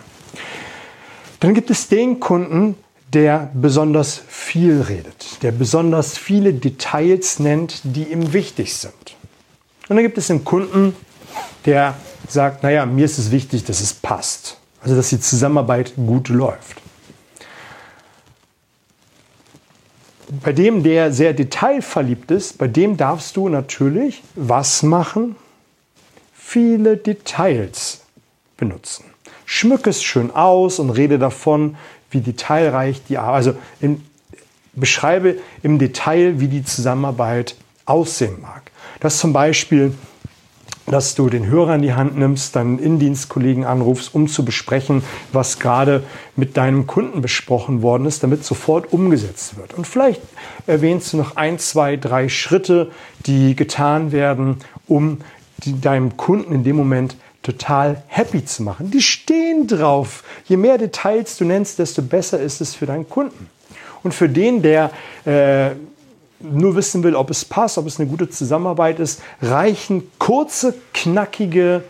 Dann 1.42 1.54
gibt 1.54 1.70
es 1.70 1.88
den 1.88 2.20
Kunden, 2.20 2.76
der 3.14 3.50
besonders 3.54 4.22
viel 4.28 4.82
redet, 4.82 5.42
der 5.42 5.52
besonders 5.52 6.18
viele 6.18 6.54
Details 6.54 7.40
nennt, 7.40 7.82
die 7.84 8.04
ihm 8.04 8.34
wichtig 8.34 8.76
sind. 8.76 8.94
Und 9.88 9.96
dann 9.96 10.04
gibt 10.04 10.18
es 10.18 10.30
einen 10.30 10.46
Kunden, 10.46 10.96
der 11.66 11.96
sagt, 12.28 12.64
naja, 12.64 12.86
mir 12.86 13.06
ist 13.06 13.18
es 13.18 13.32
wichtig, 13.32 13.64
dass 13.66 13.82
es 13.82 13.94
passt. 13.94 14.58
Also, 14.82 14.96
dass 14.96 15.10
die 15.10 15.20
Zusammenarbeit 15.20 15.94
gut 15.96 16.30
läuft. 16.30 16.78
Bei 20.44 20.54
dem, 20.54 20.84
der 20.84 21.12
sehr 21.12 21.34
detailverliebt 21.34 22.30
ist, 22.30 22.60
bei 22.60 22.68
dem 22.68 22.98
darfst 22.98 23.36
du 23.36 23.50
natürlich 23.50 24.22
was 24.36 24.84
machen? 24.84 25.36
Viele 26.34 26.98
Details 26.98 28.02
benutzen. 28.56 29.06
Schmück 29.46 29.88
es 29.88 30.04
schön 30.04 30.30
aus 30.30 30.78
und 30.78 30.92
rede 30.92 31.18
davon, 31.18 31.76
wie 32.12 32.22
detailreich 32.22 33.02
die 33.08 33.18
Arbeit, 33.18 33.36
also 33.36 33.54
in, 33.82 34.04
beschreibe 34.74 35.38
im 35.64 35.80
Detail, 35.80 36.40
wie 36.40 36.48
die 36.48 36.64
Zusammenarbeit 36.64 37.56
aussehen 37.86 38.42
mag. 38.42 38.72
Das 39.00 39.18
zum 39.18 39.34
Beispiel, 39.34 39.94
dass 40.86 41.14
du 41.14 41.30
den 41.30 41.46
Hörer 41.46 41.76
in 41.76 41.82
die 41.82 41.94
Hand 41.94 42.18
nimmst, 42.18 42.56
deinen 42.56 42.80
Indienstkollegen 42.80 43.64
anrufst, 43.64 44.14
um 44.16 44.28
zu 44.28 44.44
besprechen, 44.44 45.04
was 45.32 45.60
gerade 45.60 46.04
mit 46.36 46.58
deinem 46.58 46.88
Kunden 46.88 47.22
besprochen 47.22 47.82
worden 47.82 48.06
ist, 48.06 48.24
damit 48.24 48.44
sofort 48.44 48.92
umgesetzt 48.92 49.58
wird. 49.58 49.76
Und 49.76 49.86
vielleicht 49.86 50.22
erwähnst 50.66 51.14
du 51.14 51.18
noch 51.18 51.36
ein, 51.36 51.60
zwei, 51.60 51.96
drei 51.96 52.28
Schritte, 52.28 52.92
die 53.26 53.56
getan 53.56 54.12
werden, 54.12 54.58
um 54.88 55.20
die, 55.64 55.80
deinem 55.80 56.18
Kunden 56.18 56.54
in 56.54 56.64
dem 56.64 56.76
Moment 56.76 57.16
total 57.44 58.04
happy 58.08 58.44
zu 58.44 58.64
machen. 58.64 58.92
Die 58.92 59.02
stehen 59.02 59.68
drauf. 59.68 60.24
Je 60.46 60.58
mehr 60.58 60.78
Details 60.78 61.38
du 61.38 61.46
nennst, 61.46 61.80
desto 61.80 62.02
besser 62.02 62.40
ist 62.40 62.62
es 62.62 62.76
für 62.76 62.86
deinen 62.86 63.08
Kunden. 63.08 63.50
Und 64.04 64.14
für 64.14 64.30
den, 64.30 64.62
der 64.62 64.92
äh, 65.26 65.72
nur 66.40 66.76
wissen 66.76 67.04
will, 67.04 67.16
ob 67.16 67.30
es 67.30 67.46
passt, 67.46 67.78
ob 67.78 67.86
es 67.86 68.00
eine 68.00 68.10
gute 68.10 68.30
Zusammenarbeit 68.30 69.00
ist, 69.00 69.22
reichen 69.42 70.10
kurze, 70.20 70.74
knackige 70.94 71.84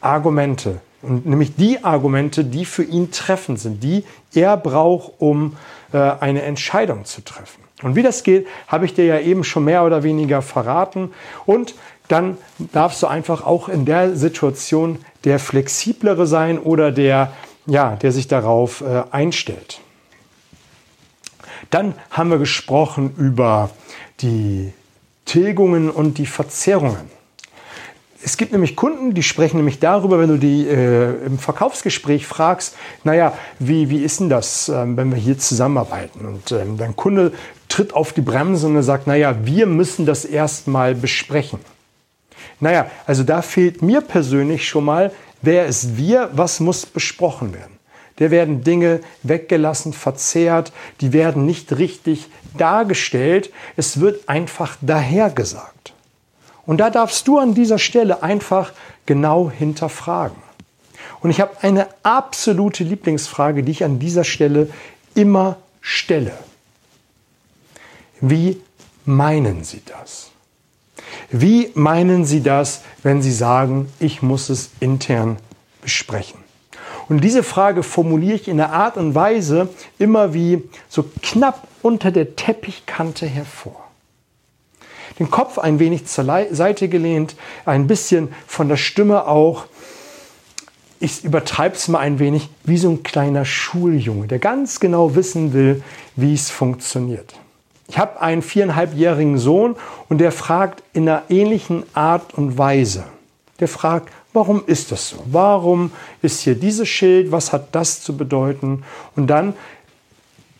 Argumente. 0.00 0.80
Und 1.02 1.26
nämlich 1.26 1.54
die 1.56 1.84
Argumente, 1.84 2.44
die 2.44 2.64
für 2.64 2.82
ihn 2.82 3.10
treffend 3.10 3.60
sind, 3.60 3.82
die 3.82 4.04
er 4.34 4.56
braucht, 4.56 5.12
um 5.18 5.56
äh, 5.92 5.98
eine 5.98 6.42
Entscheidung 6.42 7.04
zu 7.04 7.22
treffen. 7.22 7.63
Und 7.84 7.96
wie 7.96 8.02
das 8.02 8.22
geht, 8.22 8.46
habe 8.66 8.86
ich 8.86 8.94
dir 8.94 9.04
ja 9.04 9.20
eben 9.20 9.44
schon 9.44 9.64
mehr 9.64 9.84
oder 9.84 10.02
weniger 10.02 10.42
verraten. 10.42 11.12
Und 11.46 11.74
dann 12.08 12.36
darfst 12.72 13.02
du 13.02 13.06
einfach 13.06 13.44
auch 13.44 13.68
in 13.68 13.84
der 13.84 14.16
Situation 14.16 14.98
der 15.24 15.38
flexiblere 15.38 16.26
sein 16.26 16.58
oder 16.58 16.92
der, 16.92 17.32
ja, 17.66 17.96
der 17.96 18.12
sich 18.12 18.28
darauf 18.28 18.82
äh, 18.82 19.04
einstellt. 19.10 19.80
Dann 21.70 21.94
haben 22.10 22.30
wir 22.30 22.38
gesprochen 22.38 23.14
über 23.16 23.70
die 24.20 24.72
Tilgungen 25.24 25.90
und 25.90 26.18
die 26.18 26.26
Verzerrungen. 26.26 27.14
Es 28.22 28.38
gibt 28.38 28.52
nämlich 28.52 28.74
Kunden, 28.74 29.12
die 29.12 29.22
sprechen 29.22 29.58
nämlich 29.58 29.80
darüber, 29.80 30.18
wenn 30.18 30.30
du 30.30 30.38
die 30.38 30.66
äh, 30.66 31.26
im 31.26 31.38
Verkaufsgespräch 31.38 32.26
fragst, 32.26 32.74
naja, 33.02 33.36
wie, 33.58 33.90
wie 33.90 34.02
ist 34.02 34.20
denn 34.20 34.30
das, 34.30 34.70
äh, 34.70 34.72
wenn 34.96 35.10
wir 35.10 35.18
hier 35.18 35.38
zusammenarbeiten? 35.38 36.24
Und 36.24 36.50
äh, 36.50 36.64
dein 36.78 36.96
Kunde 36.96 37.32
tritt 37.74 37.92
auf 37.92 38.12
die 38.12 38.20
Bremse 38.20 38.68
und 38.68 38.80
sagt, 38.84 39.08
naja, 39.08 39.34
wir 39.42 39.66
müssen 39.66 40.06
das 40.06 40.24
erstmal 40.24 40.94
besprechen. 40.94 41.58
Naja, 42.60 42.88
also 43.04 43.24
da 43.24 43.42
fehlt 43.42 43.82
mir 43.82 44.00
persönlich 44.00 44.68
schon 44.68 44.84
mal, 44.84 45.10
wer 45.42 45.66
ist 45.66 45.96
wir, 45.96 46.30
was 46.32 46.60
muss 46.60 46.86
besprochen 46.86 47.52
werden. 47.52 47.76
Da 48.16 48.30
werden 48.30 48.62
Dinge 48.62 49.00
weggelassen, 49.24 49.92
verzehrt, 49.92 50.72
die 51.00 51.12
werden 51.12 51.46
nicht 51.46 51.76
richtig 51.76 52.28
dargestellt, 52.56 53.50
es 53.74 53.98
wird 53.98 54.28
einfach 54.28 54.76
dahergesagt. 54.80 55.94
Und 56.66 56.78
da 56.78 56.90
darfst 56.90 57.26
du 57.26 57.38
an 57.38 57.54
dieser 57.54 57.80
Stelle 57.80 58.22
einfach 58.22 58.72
genau 59.04 59.50
hinterfragen. 59.50 60.38
Und 61.22 61.30
ich 61.30 61.40
habe 61.40 61.56
eine 61.62 61.88
absolute 62.04 62.84
Lieblingsfrage, 62.84 63.64
die 63.64 63.72
ich 63.72 63.82
an 63.82 63.98
dieser 63.98 64.22
Stelle 64.22 64.68
immer 65.16 65.56
stelle. 65.80 66.34
Wie 68.26 68.58
meinen 69.04 69.64
Sie 69.64 69.82
das? 69.84 70.30
Wie 71.30 71.70
meinen 71.74 72.24
Sie 72.24 72.42
das, 72.42 72.80
wenn 73.02 73.20
Sie 73.20 73.32
sagen, 73.32 73.92
ich 74.00 74.22
muss 74.22 74.48
es 74.48 74.70
intern 74.80 75.36
besprechen? 75.82 76.38
Und 77.10 77.22
diese 77.22 77.42
Frage 77.42 77.82
formuliere 77.82 78.36
ich 78.36 78.48
in 78.48 78.56
der 78.56 78.72
Art 78.72 78.96
und 78.96 79.14
Weise 79.14 79.68
immer 79.98 80.32
wie 80.32 80.62
so 80.88 81.04
knapp 81.20 81.68
unter 81.82 82.10
der 82.10 82.34
Teppichkante 82.34 83.26
hervor. 83.26 83.84
Den 85.18 85.30
Kopf 85.30 85.58
ein 85.58 85.78
wenig 85.78 86.06
zur 86.06 86.24
Seite 86.50 86.88
gelehnt, 86.88 87.36
ein 87.66 87.86
bisschen 87.86 88.32
von 88.46 88.70
der 88.70 88.78
Stimme 88.78 89.26
auch. 89.26 89.66
Ich 90.98 91.24
übertreibe 91.24 91.76
es 91.76 91.88
mal 91.88 91.98
ein 91.98 92.18
wenig 92.18 92.48
wie 92.64 92.78
so 92.78 92.88
ein 92.88 93.02
kleiner 93.02 93.44
Schuljunge, 93.44 94.28
der 94.28 94.38
ganz 94.38 94.80
genau 94.80 95.14
wissen 95.14 95.52
will, 95.52 95.82
wie 96.16 96.32
es 96.32 96.48
funktioniert. 96.48 97.34
Ich 97.88 97.98
habe 97.98 98.20
einen 98.20 98.42
viereinhalbjährigen 98.42 99.38
Sohn 99.38 99.76
und 100.08 100.18
der 100.18 100.32
fragt 100.32 100.82
in 100.92 101.08
einer 101.08 101.22
ähnlichen 101.28 101.84
Art 101.94 102.34
und 102.34 102.56
Weise. 102.56 103.04
Der 103.60 103.68
fragt, 103.68 104.10
warum 104.32 104.62
ist 104.66 104.90
das 104.90 105.10
so? 105.10 105.22
Warum 105.26 105.92
ist 106.22 106.40
hier 106.40 106.54
dieses 106.54 106.88
Schild? 106.88 107.30
Was 107.30 107.52
hat 107.52 107.74
das 107.74 108.02
zu 108.02 108.16
bedeuten? 108.16 108.84
Und 109.16 109.28
dann 109.28 109.54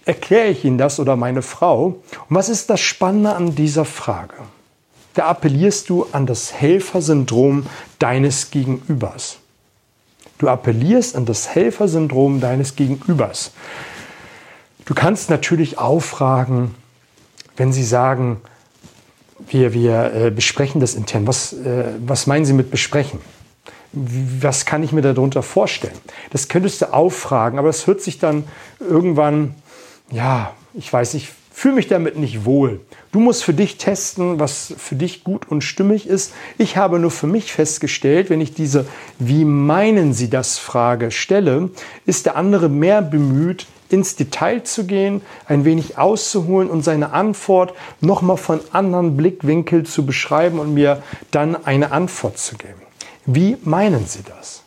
erkläre 0.04 0.48
ich 0.48 0.64
ihm 0.64 0.78
das 0.78 1.00
oder 1.00 1.16
meine 1.16 1.42
Frau. 1.42 1.86
Und 2.28 2.36
was 2.36 2.48
ist 2.48 2.70
das 2.70 2.80
Spannende 2.80 3.34
an 3.34 3.54
dieser 3.54 3.84
Frage? 3.84 4.34
Da 5.14 5.26
appellierst 5.26 5.88
du 5.88 6.06
an 6.12 6.26
das 6.26 6.52
Helfersyndrom 6.52 7.66
deines 7.98 8.50
Gegenübers. 8.50 9.38
Du 10.38 10.48
appellierst 10.48 11.16
an 11.16 11.24
das 11.24 11.54
Helfersyndrom 11.54 12.40
deines 12.40 12.74
Gegenübers. 12.74 13.52
Du 14.84 14.94
kannst 14.94 15.30
natürlich 15.30 15.78
auffragen, 15.78 16.74
wenn 17.56 17.72
Sie 17.72 17.84
sagen, 17.84 18.40
wir, 19.48 19.72
wir 19.72 20.12
äh, 20.14 20.30
besprechen 20.30 20.80
das 20.80 20.94
intern, 20.94 21.26
was, 21.26 21.52
äh, 21.52 21.84
was 22.04 22.26
meinen 22.26 22.44
Sie 22.44 22.52
mit 22.52 22.70
besprechen? 22.70 23.20
Was 23.92 24.66
kann 24.66 24.82
ich 24.82 24.92
mir 24.92 25.02
darunter 25.02 25.42
vorstellen? 25.42 25.94
Das 26.30 26.48
könntest 26.48 26.82
du 26.82 26.92
auffragen, 26.92 27.58
aber 27.58 27.68
es 27.68 27.86
hört 27.86 28.00
sich 28.00 28.18
dann 28.18 28.44
irgendwann, 28.80 29.54
ja, 30.10 30.52
ich 30.74 30.92
weiß 30.92 31.14
nicht, 31.14 31.28
fühle 31.52 31.76
mich 31.76 31.86
damit 31.86 32.18
nicht 32.18 32.44
wohl. 32.44 32.80
Du 33.12 33.20
musst 33.20 33.44
für 33.44 33.54
dich 33.54 33.78
testen, 33.78 34.40
was 34.40 34.74
für 34.76 34.96
dich 34.96 35.22
gut 35.22 35.48
und 35.48 35.62
stimmig 35.62 36.08
ist. 36.08 36.32
Ich 36.58 36.76
habe 36.76 36.98
nur 36.98 37.12
für 37.12 37.28
mich 37.28 37.52
festgestellt, 37.52 38.28
wenn 38.28 38.40
ich 38.40 38.54
diese 38.54 38.86
Wie 39.20 39.44
meinen 39.44 40.12
Sie 40.12 40.28
das 40.28 40.58
Frage 40.58 41.12
stelle, 41.12 41.70
ist 42.06 42.26
der 42.26 42.34
andere 42.34 42.68
mehr 42.68 43.02
bemüht, 43.02 43.68
ins 43.94 44.16
Detail 44.16 44.64
zu 44.64 44.84
gehen, 44.84 45.22
ein 45.46 45.64
wenig 45.64 45.96
auszuholen 45.96 46.68
und 46.68 46.82
seine 46.82 47.12
Antwort 47.12 47.72
nochmal 48.00 48.36
von 48.36 48.60
anderen 48.72 49.16
Blickwinkel 49.16 49.84
zu 49.84 50.04
beschreiben 50.04 50.58
und 50.58 50.74
mir 50.74 51.02
dann 51.30 51.64
eine 51.64 51.92
Antwort 51.92 52.38
zu 52.38 52.56
geben. 52.56 52.82
Wie 53.24 53.56
meinen 53.62 54.06
Sie 54.06 54.22
das? 54.22 54.62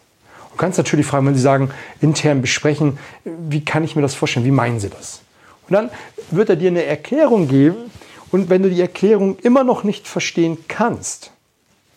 Du 0.52 0.58
kannst 0.58 0.78
natürlich 0.78 1.06
fragen, 1.06 1.28
wenn 1.28 1.36
Sie 1.36 1.42
sagen, 1.42 1.70
intern 2.00 2.42
besprechen, 2.42 2.98
wie 3.26 3.64
kann 3.64 3.84
ich 3.84 3.96
mir 3.96 4.02
das 4.02 4.16
vorstellen? 4.16 4.46
Wie 4.46 4.52
meinen 4.52 4.80
Sie 4.80 4.90
das? 4.90 5.22
Und 5.68 5.74
dann 5.74 5.90
wird 6.32 6.50
er 6.50 6.56
dir 6.56 6.70
eine 6.70 6.86
Erklärung 6.86 7.48
geben. 7.48 7.92
Und 8.32 8.50
wenn 8.50 8.64
du 8.64 8.70
die 8.70 8.82
Erklärung 8.82 9.38
immer 9.40 9.64
noch 9.64 9.84
nicht 9.84 10.08
verstehen 10.08 10.58
kannst, 10.68 11.32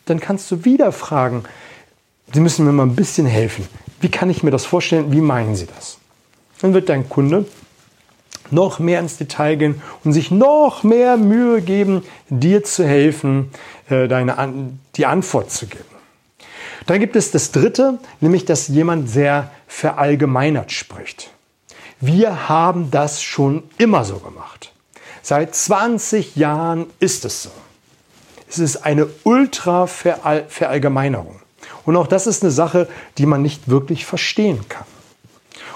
dann 0.06 0.20
kannst 0.20 0.50
du 0.50 0.64
wieder 0.64 0.92
fragen, 0.92 1.44
Sie 2.32 2.40
müssen 2.40 2.64
mir 2.64 2.72
mal 2.72 2.84
ein 2.84 2.94
bisschen 2.94 3.26
helfen. 3.26 3.66
Wie 4.00 4.10
kann 4.10 4.30
ich 4.30 4.42
mir 4.42 4.50
das 4.50 4.66
vorstellen? 4.66 5.12
Wie 5.12 5.20
meinen 5.20 5.56
Sie 5.56 5.66
das? 5.66 5.99
Dann 6.62 6.74
wird 6.74 6.88
dein 6.88 7.08
Kunde 7.08 7.46
noch 8.50 8.78
mehr 8.78 9.00
ins 9.00 9.16
Detail 9.16 9.56
gehen 9.56 9.80
und 10.04 10.12
sich 10.12 10.30
noch 10.30 10.82
mehr 10.82 11.16
Mühe 11.16 11.62
geben, 11.62 12.02
dir 12.28 12.62
zu 12.64 12.86
helfen, 12.86 13.50
äh, 13.88 14.06
deine, 14.08 14.74
die 14.96 15.06
Antwort 15.06 15.50
zu 15.50 15.66
geben. 15.66 15.84
Dann 16.86 17.00
gibt 17.00 17.16
es 17.16 17.30
das 17.30 17.52
Dritte, 17.52 17.98
nämlich 18.20 18.44
dass 18.44 18.68
jemand 18.68 19.08
sehr 19.08 19.50
verallgemeinert 19.68 20.70
spricht. 20.72 21.30
Wir 22.00 22.48
haben 22.48 22.90
das 22.90 23.22
schon 23.22 23.62
immer 23.78 24.04
so 24.04 24.16
gemacht. 24.16 24.72
Seit 25.22 25.54
20 25.54 26.34
Jahren 26.36 26.86
ist 26.98 27.26
es 27.26 27.44
so. 27.44 27.50
Es 28.48 28.58
ist 28.58 28.78
eine 28.78 29.06
Ultra-Verallgemeinerung. 29.22 31.38
Und 31.84 31.96
auch 31.96 32.08
das 32.08 32.26
ist 32.26 32.42
eine 32.42 32.50
Sache, 32.50 32.88
die 33.18 33.26
man 33.26 33.42
nicht 33.42 33.68
wirklich 33.68 34.06
verstehen 34.06 34.66
kann. 34.68 34.86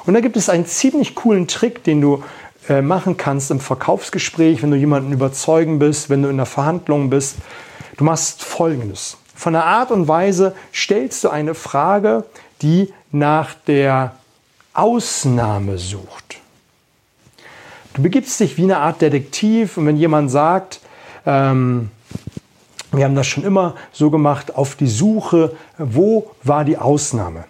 Und 0.07 0.15
da 0.15 0.21
gibt 0.21 0.37
es 0.37 0.49
einen 0.49 0.67
ziemlich 0.67 1.15
coolen 1.15 1.49
Trick, 1.49 1.83
den 1.85 2.01
du 2.01 2.23
äh, 2.69 2.83
machen 2.83 3.17
kannst 3.17 3.51
im 3.51 3.61
Verkaufsgespräch, 3.61 4.63
wenn 4.63 4.71
du 4.71 4.77
jemanden 4.77 5.13
überzeugen 5.13 5.79
bist, 5.79 6.11
wenn 6.11 6.23
du 6.23 6.29
in 6.29 6.37
der 6.37 6.47
Verhandlung 6.47 7.11
bist. 7.11 7.37
Du 7.97 8.05
machst 8.05 8.43
Folgendes. 8.43 9.17
Von 9.35 9.53
der 9.55 9.65
Art 9.65 9.91
und 9.91 10.09
Weise 10.09 10.55
stellst 10.73 11.25
du 11.25 11.29
eine 11.29 11.55
Frage, 11.55 12.25
die 12.63 12.93
nach 13.11 13.55
der 13.67 14.17
Ausnahme 14.73 15.79
sucht. 15.79 16.39
Du 17.95 18.03
begibst 18.03 18.41
dich 18.41 18.57
wie 18.57 18.65
eine 18.65 18.79
Art 18.79 19.01
Detektiv 19.01 19.77
und 19.77 19.87
wenn 19.87 19.97
jemand 19.97 20.31
sagt, 20.31 20.81
ähm, 21.27 21.91
wir 22.93 23.05
haben 23.05 23.15
das 23.15 23.27
schon 23.27 23.45
immer 23.45 23.75
so 23.93 24.11
gemacht, 24.11 24.55
auf 24.57 24.77
die 24.77 24.87
Suche, 24.87 25.57
wo 25.79 26.31
war 26.43 26.65
die 26.65 26.79
Ausnahme? 26.79 27.45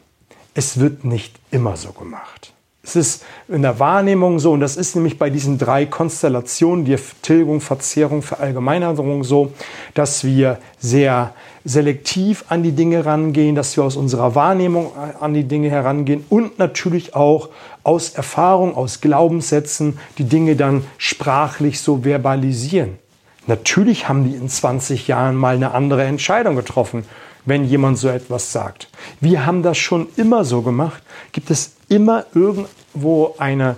Es 0.54 0.78
wird 0.78 1.04
nicht 1.04 1.34
immer 1.50 1.76
so 1.76 1.92
gemacht. 1.92 2.52
Es 2.86 2.96
ist 2.96 3.24
in 3.48 3.62
der 3.62 3.78
Wahrnehmung 3.80 4.38
so, 4.38 4.52
und 4.52 4.60
das 4.60 4.76
ist 4.76 4.94
nämlich 4.94 5.18
bei 5.18 5.30
diesen 5.30 5.56
drei 5.56 5.86
Konstellationen, 5.86 6.84
die 6.84 6.96
Tilgung, 7.22 7.62
Verzehrung, 7.62 8.20
Verallgemeinerung 8.20 9.24
so, 9.24 9.52
dass 9.94 10.22
wir 10.22 10.58
sehr 10.78 11.32
selektiv 11.64 12.44
an 12.50 12.62
die 12.62 12.72
Dinge 12.72 13.06
rangehen, 13.06 13.54
dass 13.54 13.74
wir 13.76 13.84
aus 13.84 13.96
unserer 13.96 14.34
Wahrnehmung 14.34 14.92
an 15.18 15.32
die 15.32 15.44
Dinge 15.44 15.70
herangehen 15.70 16.26
und 16.28 16.58
natürlich 16.58 17.14
auch 17.14 17.48
aus 17.84 18.10
Erfahrung, 18.10 18.76
aus 18.76 19.00
Glaubenssätzen 19.00 19.98
die 20.18 20.24
Dinge 20.24 20.54
dann 20.54 20.84
sprachlich 20.98 21.80
so 21.80 22.02
verbalisieren. 22.02 22.98
Natürlich 23.46 24.08
haben 24.08 24.24
die 24.24 24.36
in 24.36 24.50
20 24.50 25.08
Jahren 25.08 25.36
mal 25.36 25.54
eine 25.54 25.72
andere 25.72 26.04
Entscheidung 26.04 26.54
getroffen, 26.54 27.06
wenn 27.44 27.64
jemand 27.64 27.98
so 27.98 28.08
etwas 28.08 28.52
sagt. 28.52 28.88
Wir 29.20 29.46
haben 29.46 29.62
das 29.62 29.78
schon 29.78 30.08
immer 30.16 30.44
so 30.44 30.62
gemacht. 30.62 31.02
Gibt 31.32 31.50
es 31.50 31.72
immer 31.88 32.26
irgendwo 32.34 33.34
eine 33.38 33.76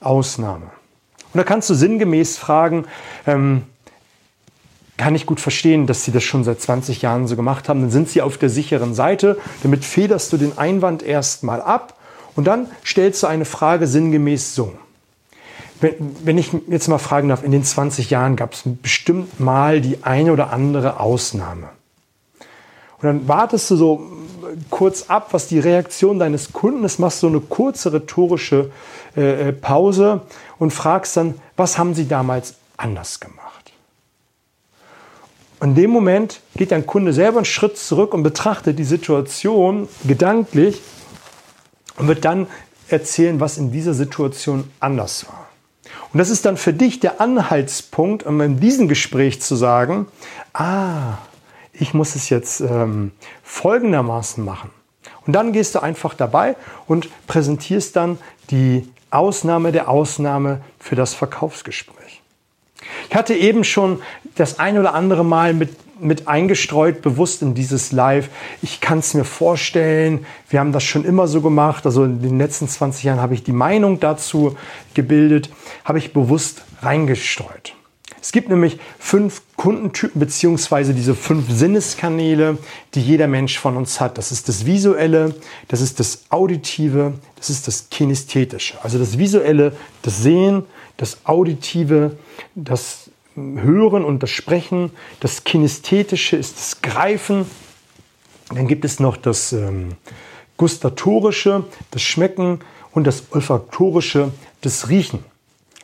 Ausnahme? 0.00 0.70
Und 1.32 1.38
da 1.38 1.44
kannst 1.44 1.70
du 1.70 1.74
sinngemäß 1.74 2.38
fragen, 2.38 2.86
ähm, 3.26 3.62
kann 4.96 5.14
ich 5.14 5.26
gut 5.26 5.40
verstehen, 5.40 5.86
dass 5.86 6.04
sie 6.04 6.10
das 6.10 6.24
schon 6.24 6.42
seit 6.42 6.60
20 6.60 7.02
Jahren 7.02 7.28
so 7.28 7.36
gemacht 7.36 7.68
haben. 7.68 7.82
Dann 7.82 7.90
sind 7.90 8.08
sie 8.08 8.20
auf 8.20 8.36
der 8.36 8.50
sicheren 8.50 8.94
Seite. 8.94 9.38
Damit 9.62 9.84
federst 9.84 10.32
du 10.32 10.36
den 10.36 10.58
Einwand 10.58 11.02
erstmal 11.02 11.62
ab 11.62 11.94
und 12.34 12.44
dann 12.44 12.66
stellst 12.84 13.22
du 13.22 13.28
eine 13.28 13.44
Frage 13.44 13.86
sinngemäß 13.86 14.54
so. 14.54 14.72
Wenn, 15.80 15.94
wenn 16.24 16.38
ich 16.38 16.50
jetzt 16.66 16.88
mal 16.88 16.98
fragen 16.98 17.28
darf, 17.28 17.44
in 17.44 17.52
den 17.52 17.62
20 17.62 18.10
Jahren 18.10 18.34
gab 18.34 18.54
es 18.54 18.62
bestimmt 18.64 19.38
mal 19.38 19.80
die 19.80 20.02
eine 20.02 20.32
oder 20.32 20.52
andere 20.52 20.98
Ausnahme. 20.98 21.68
Und 23.00 23.04
dann 23.04 23.28
wartest 23.28 23.70
du 23.70 23.76
so 23.76 24.06
kurz 24.70 25.04
ab, 25.08 25.28
was 25.32 25.46
die 25.46 25.58
Reaktion 25.58 26.18
deines 26.18 26.52
Kunden 26.52 26.84
ist, 26.84 26.98
machst 26.98 27.20
so 27.20 27.28
eine 27.28 27.40
kurze 27.40 27.92
rhetorische 27.92 28.70
äh, 29.16 29.48
äh, 29.48 29.52
Pause 29.52 30.22
und 30.58 30.72
fragst 30.72 31.16
dann, 31.16 31.34
was 31.56 31.78
haben 31.78 31.94
sie 31.94 32.08
damals 32.08 32.54
anders 32.76 33.20
gemacht? 33.20 33.72
In 35.60 35.74
dem 35.74 35.90
Moment 35.90 36.40
geht 36.56 36.70
dein 36.70 36.86
Kunde 36.86 37.12
selber 37.12 37.38
einen 37.38 37.44
Schritt 37.44 37.78
zurück 37.78 38.14
und 38.14 38.22
betrachtet 38.22 38.78
die 38.78 38.84
Situation 38.84 39.88
gedanklich 40.06 40.80
und 41.96 42.06
wird 42.06 42.24
dann 42.24 42.46
erzählen, 42.88 43.40
was 43.40 43.58
in 43.58 43.72
dieser 43.72 43.94
Situation 43.94 44.70
anders 44.78 45.26
war. 45.26 45.48
Und 46.12 46.18
das 46.18 46.30
ist 46.30 46.44
dann 46.44 46.56
für 46.56 46.72
dich 46.72 47.00
der 47.00 47.20
Anhaltspunkt, 47.20 48.24
um 48.24 48.40
in 48.40 48.60
diesem 48.60 48.88
Gespräch 48.88 49.42
zu 49.42 49.56
sagen, 49.56 50.06
ah, 50.52 51.18
ich 51.80 51.94
muss 51.94 52.14
es 52.14 52.28
jetzt 52.28 52.60
ähm, 52.60 53.12
folgendermaßen 53.42 54.44
machen. 54.44 54.70
Und 55.26 55.32
dann 55.34 55.52
gehst 55.52 55.74
du 55.74 55.82
einfach 55.82 56.14
dabei 56.14 56.56
und 56.86 57.08
präsentierst 57.26 57.96
dann 57.96 58.18
die 58.50 58.88
Ausnahme 59.10 59.72
der 59.72 59.88
Ausnahme 59.88 60.60
für 60.78 60.96
das 60.96 61.14
Verkaufsgespräch. 61.14 62.22
Ich 63.08 63.14
hatte 63.14 63.34
eben 63.34 63.64
schon 63.64 64.00
das 64.36 64.58
ein 64.58 64.78
oder 64.78 64.94
andere 64.94 65.24
Mal 65.24 65.54
mit, 65.54 65.70
mit 66.00 66.28
eingestreut, 66.28 67.02
bewusst 67.02 67.42
in 67.42 67.54
dieses 67.54 67.92
Live. 67.92 68.28
Ich 68.62 68.80
kann 68.80 68.98
es 68.98 69.14
mir 69.14 69.24
vorstellen, 69.24 70.26
wir 70.48 70.60
haben 70.60 70.72
das 70.72 70.84
schon 70.84 71.04
immer 71.04 71.26
so 71.26 71.40
gemacht. 71.40 71.86
Also 71.86 72.04
in 72.04 72.22
den 72.22 72.38
letzten 72.38 72.68
20 72.68 73.04
Jahren 73.04 73.20
habe 73.20 73.34
ich 73.34 73.42
die 73.42 73.52
Meinung 73.52 74.00
dazu 74.00 74.56
gebildet, 74.94 75.50
habe 75.84 75.98
ich 75.98 76.12
bewusst 76.12 76.62
reingestreut. 76.82 77.74
Es 78.20 78.32
gibt 78.32 78.48
nämlich 78.48 78.78
fünf 78.98 79.42
Kundentypen 79.56 80.18
beziehungsweise 80.18 80.94
diese 80.94 81.14
fünf 81.14 81.50
Sinneskanäle, 81.50 82.58
die 82.94 83.00
jeder 83.00 83.26
Mensch 83.26 83.58
von 83.58 83.76
uns 83.76 84.00
hat. 84.00 84.18
Das 84.18 84.32
ist 84.32 84.48
das 84.48 84.66
Visuelle, 84.66 85.34
das 85.68 85.80
ist 85.80 86.00
das 86.00 86.24
Auditive, 86.30 87.14
das 87.36 87.50
ist 87.50 87.68
das 87.68 87.88
Kinästhetische. 87.90 88.82
Also 88.82 88.98
das 88.98 89.18
Visuelle, 89.18 89.76
das 90.02 90.22
Sehen, 90.22 90.64
das 90.96 91.18
Auditive, 91.24 92.16
das 92.54 93.10
Hören 93.34 94.04
und 94.04 94.22
das 94.22 94.30
Sprechen. 94.30 94.90
Das 95.20 95.44
Kinästhetische 95.44 96.36
ist 96.36 96.56
das 96.56 96.82
Greifen. 96.82 97.46
Dann 98.50 98.66
gibt 98.66 98.84
es 98.84 98.98
noch 98.98 99.16
das 99.16 99.52
ähm, 99.52 99.92
Gustatorische, 100.56 101.64
das 101.90 102.02
Schmecken 102.02 102.60
und 102.92 103.06
das 103.06 103.24
Olfaktorische, 103.30 104.32
das 104.60 104.88
Riechen. 104.88 105.20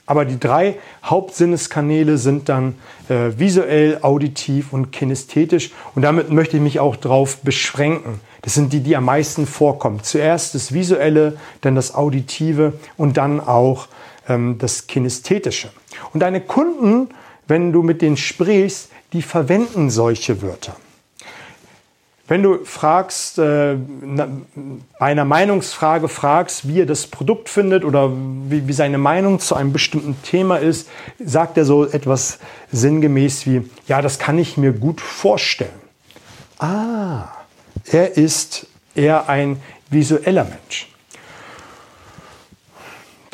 Aber 0.07 0.25
die 0.25 0.38
drei 0.38 0.77
Hauptsinneskanäle 1.03 2.19
sind 2.19 2.49
dann 2.49 2.75
äh, 3.09 3.38
visuell, 3.38 3.99
auditiv 4.03 4.73
und 4.73 4.93
kinästhetisch. 4.93 5.73
Und 5.95 6.03
damit 6.03 6.31
möchte 6.31 6.57
ich 6.59 6.62
mich 6.62 6.79
auch 6.81 6.97
darauf 6.97 7.38
beschränken. 7.38 8.21
Das 8.43 8.53
sind 8.53 8.75
die, 8.75 8.81
die 8.81 8.97
am 8.97 9.07
meisten 9.07 9.47
vorkommen. 9.47 10.01
Zuerst 10.03 10.55
das 10.55 10.75
Visuelle, 10.75 11.38
dann 11.62 11.75
das 11.75 11.95
Auditive 11.95 12.75
und 12.99 13.17
dann 13.17 13.40
auch 13.40 13.88
ähm, 14.29 14.59
das 14.59 14.87
Kinästhetische. 14.87 15.71
Und 16.12 16.21
deine 16.21 16.43
Kunden, 16.43 17.09
wenn 17.49 17.73
du 17.73 17.83
mit 17.83 18.03
denen 18.03 18.19
sprichst, 18.19 18.90
die 19.14 19.23
verwenden 19.23 19.88
solche 19.88 20.43
Wörter. 20.43 20.77
Wenn 22.26 22.42
du 22.42 22.64
fragst, 22.64 23.38
äh, 23.38 23.76
bei 23.76 25.06
einer 25.06 25.26
Meinungsfrage 25.26 26.08
fragst, 26.08 26.66
wie 26.66 26.80
er 26.80 26.87
das 26.87 27.06
Produkt 27.06 27.50
findet 27.50 27.84
oder 27.84 28.10
wie, 28.48 28.66
wie 28.66 28.72
seine 28.72 28.96
Meinung 28.96 29.40
zu 29.40 29.54
einem 29.54 29.74
bestimmten 29.74 30.16
Thema 30.22 30.56
ist, 30.56 30.88
sagt 31.22 31.58
er 31.58 31.66
so 31.66 31.84
etwas 31.84 32.38
sinngemäß 32.72 33.46
wie, 33.46 33.68
ja, 33.88 34.00
das 34.00 34.18
kann 34.18 34.38
ich 34.38 34.56
mir 34.56 34.72
gut 34.72 35.02
vorstellen. 35.02 35.70
Ah, 36.58 37.28
er 37.84 38.16
ist 38.16 38.68
eher 38.94 39.28
ein 39.28 39.60
visueller 39.90 40.44
Mensch. 40.44 40.88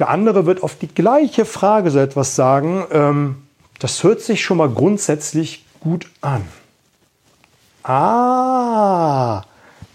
Der 0.00 0.08
andere 0.08 0.46
wird 0.46 0.64
auf 0.64 0.76
die 0.76 0.88
gleiche 0.88 1.44
Frage 1.44 1.92
so 1.92 2.00
etwas 2.00 2.34
sagen, 2.34 2.84
ähm, 2.90 3.36
das 3.78 4.02
hört 4.02 4.20
sich 4.20 4.42
schon 4.42 4.56
mal 4.56 4.68
grundsätzlich 4.68 5.64
gut 5.78 6.08
an. 6.22 6.42
Ah, 7.82 9.42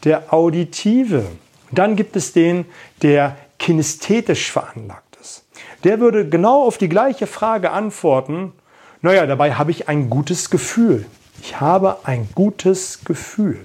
der 0.04 0.34
Auditive. 0.34 1.26
dann 1.72 1.96
gibt 1.96 2.16
es 2.16 2.32
den, 2.32 2.66
der 3.02 3.36
kinästhetisch 3.60 4.52
veranlagt 4.52 5.18
ist. 5.22 5.44
Der 5.84 6.00
würde 6.00 6.28
genau 6.28 6.64
auf 6.64 6.78
die 6.78 6.90
gleiche 6.90 7.28
Frage 7.28 7.72
antworten, 7.72 8.54
naja, 9.02 9.26
dabei 9.26 9.54
habe 9.54 9.72
ich 9.72 9.88
ein 9.90 10.10
gutes 10.10 10.50
Gefühl. 10.50 11.06
Ich 11.42 11.60
habe 11.60 12.00
ein 12.04 12.28
gutes 12.34 13.04
Gefühl. 13.04 13.60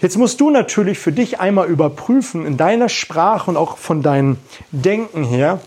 Jetzt 0.00 0.16
musst 0.16 0.40
du 0.40 0.50
natürlich 0.50 0.98
für 0.98 1.12
dich 1.12 1.40
einmal 1.40 1.68
überprüfen, 1.68 2.46
in 2.46 2.56
deiner 2.56 2.88
Sprache 2.88 3.50
und 3.50 3.56
auch 3.56 3.76
von 3.76 4.02
deinem 4.02 4.38
Denken 4.72 5.24
her, 5.24 5.60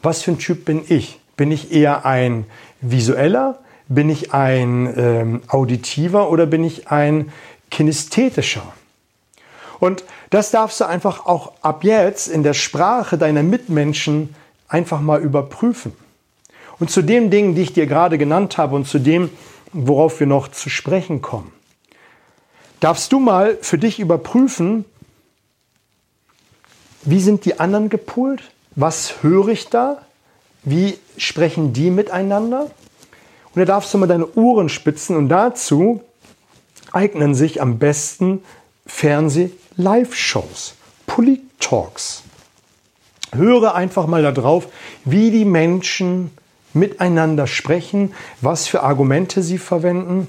was 0.00 0.22
für 0.22 0.30
ein 0.30 0.38
Typ 0.38 0.64
bin 0.64 0.84
ich? 0.88 1.18
Bin 1.36 1.50
ich 1.50 1.72
eher 1.72 2.06
ein 2.06 2.46
visueller? 2.80 3.58
Bin 3.88 4.08
ich 4.08 4.32
ein 4.32 4.92
ähm, 4.96 5.42
auditiver 5.48 6.30
oder 6.30 6.46
bin 6.46 6.64
ich 6.64 6.88
ein 6.88 7.32
kinesthetischer? 7.70 8.72
Und 9.80 10.04
das 10.30 10.50
darfst 10.50 10.80
du 10.80 10.86
einfach 10.86 11.26
auch 11.26 11.52
ab 11.62 11.84
jetzt 11.84 12.28
in 12.28 12.42
der 12.42 12.54
Sprache 12.54 13.18
deiner 13.18 13.42
Mitmenschen 13.42 14.34
einfach 14.68 15.00
mal 15.00 15.20
überprüfen. 15.20 15.92
Und 16.78 16.90
zu 16.90 17.02
den 17.02 17.30
Dingen, 17.30 17.54
die 17.54 17.62
ich 17.62 17.72
dir 17.72 17.86
gerade 17.86 18.18
genannt 18.18 18.58
habe 18.58 18.74
und 18.74 18.86
zu 18.86 18.98
dem, 18.98 19.30
worauf 19.72 20.20
wir 20.20 20.26
noch 20.26 20.48
zu 20.48 20.70
sprechen 20.70 21.20
kommen 21.20 21.52
darfst 22.84 23.12
du 23.12 23.18
mal 23.18 23.56
für 23.62 23.78
dich 23.78 23.98
überprüfen, 23.98 24.84
wie 27.02 27.20
sind 27.20 27.46
die 27.46 27.58
anderen 27.58 27.88
gepolt? 27.88 28.42
Was 28.76 29.22
höre 29.22 29.48
ich 29.48 29.70
da? 29.70 30.02
Wie 30.64 30.98
sprechen 31.16 31.72
die 31.72 31.90
miteinander? 31.90 32.70
Und 33.54 33.60
da 33.60 33.64
darfst 33.64 33.94
du 33.94 33.98
mal 33.98 34.06
deine 34.06 34.32
Ohren 34.34 34.68
spitzen 34.68 35.16
und 35.16 35.28
dazu 35.28 36.02
eignen 36.92 37.34
sich 37.34 37.60
am 37.62 37.78
besten 37.78 38.42
Fernseh-Live-Shows, 38.86 40.74
Polit-Talks. 41.06 42.22
Höre 43.32 43.74
einfach 43.74 44.06
mal 44.06 44.22
darauf, 44.22 44.68
wie 45.04 45.30
die 45.30 45.44
Menschen 45.44 46.30
miteinander 46.72 47.46
sprechen, 47.46 48.12
was 48.40 48.66
für 48.66 48.82
Argumente 48.82 49.42
sie 49.42 49.58
verwenden 49.58 50.28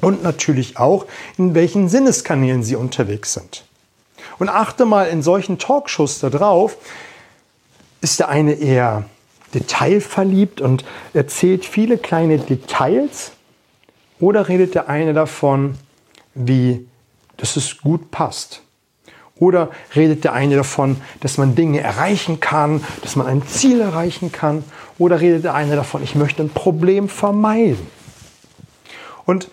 und 0.00 0.22
natürlich 0.22 0.76
auch, 0.76 1.06
in 1.38 1.54
welchen 1.54 1.88
Sinneskanälen 1.88 2.62
sie 2.62 2.76
unterwegs 2.76 3.34
sind. 3.34 3.64
Und 4.38 4.48
achte 4.48 4.84
mal 4.84 5.06
in 5.08 5.22
solchen 5.22 5.58
Talkshows 5.58 6.18
darauf, 6.18 6.76
ist 8.00 8.18
der 8.18 8.28
eine 8.28 8.54
eher 8.54 9.04
detailverliebt 9.54 10.60
und 10.60 10.84
erzählt 11.12 11.64
viele 11.64 11.98
kleine 11.98 12.38
Details 12.38 13.32
oder 14.20 14.48
redet 14.48 14.74
der 14.74 14.88
eine 14.88 15.14
davon, 15.14 15.76
wie 16.34 16.86
dass 17.36 17.56
es 17.56 17.78
gut 17.78 18.10
passt? 18.10 18.62
Oder 19.36 19.70
redet 19.96 20.22
der 20.22 20.32
eine 20.32 20.54
davon, 20.54 20.96
dass 21.20 21.38
man 21.38 21.56
Dinge 21.56 21.80
erreichen 21.80 22.38
kann, 22.38 22.84
dass 23.02 23.16
man 23.16 23.26
ein 23.26 23.44
Ziel 23.46 23.80
erreichen 23.80 24.30
kann? 24.30 24.62
Oder 24.96 25.20
redet 25.20 25.42
der 25.42 25.54
eine 25.54 25.74
davon, 25.74 26.04
ich 26.04 26.14
möchte 26.14 26.42
ein 26.44 26.50
Problem 26.50 27.08
vermeiden? 27.08 27.84
Und 29.24 29.48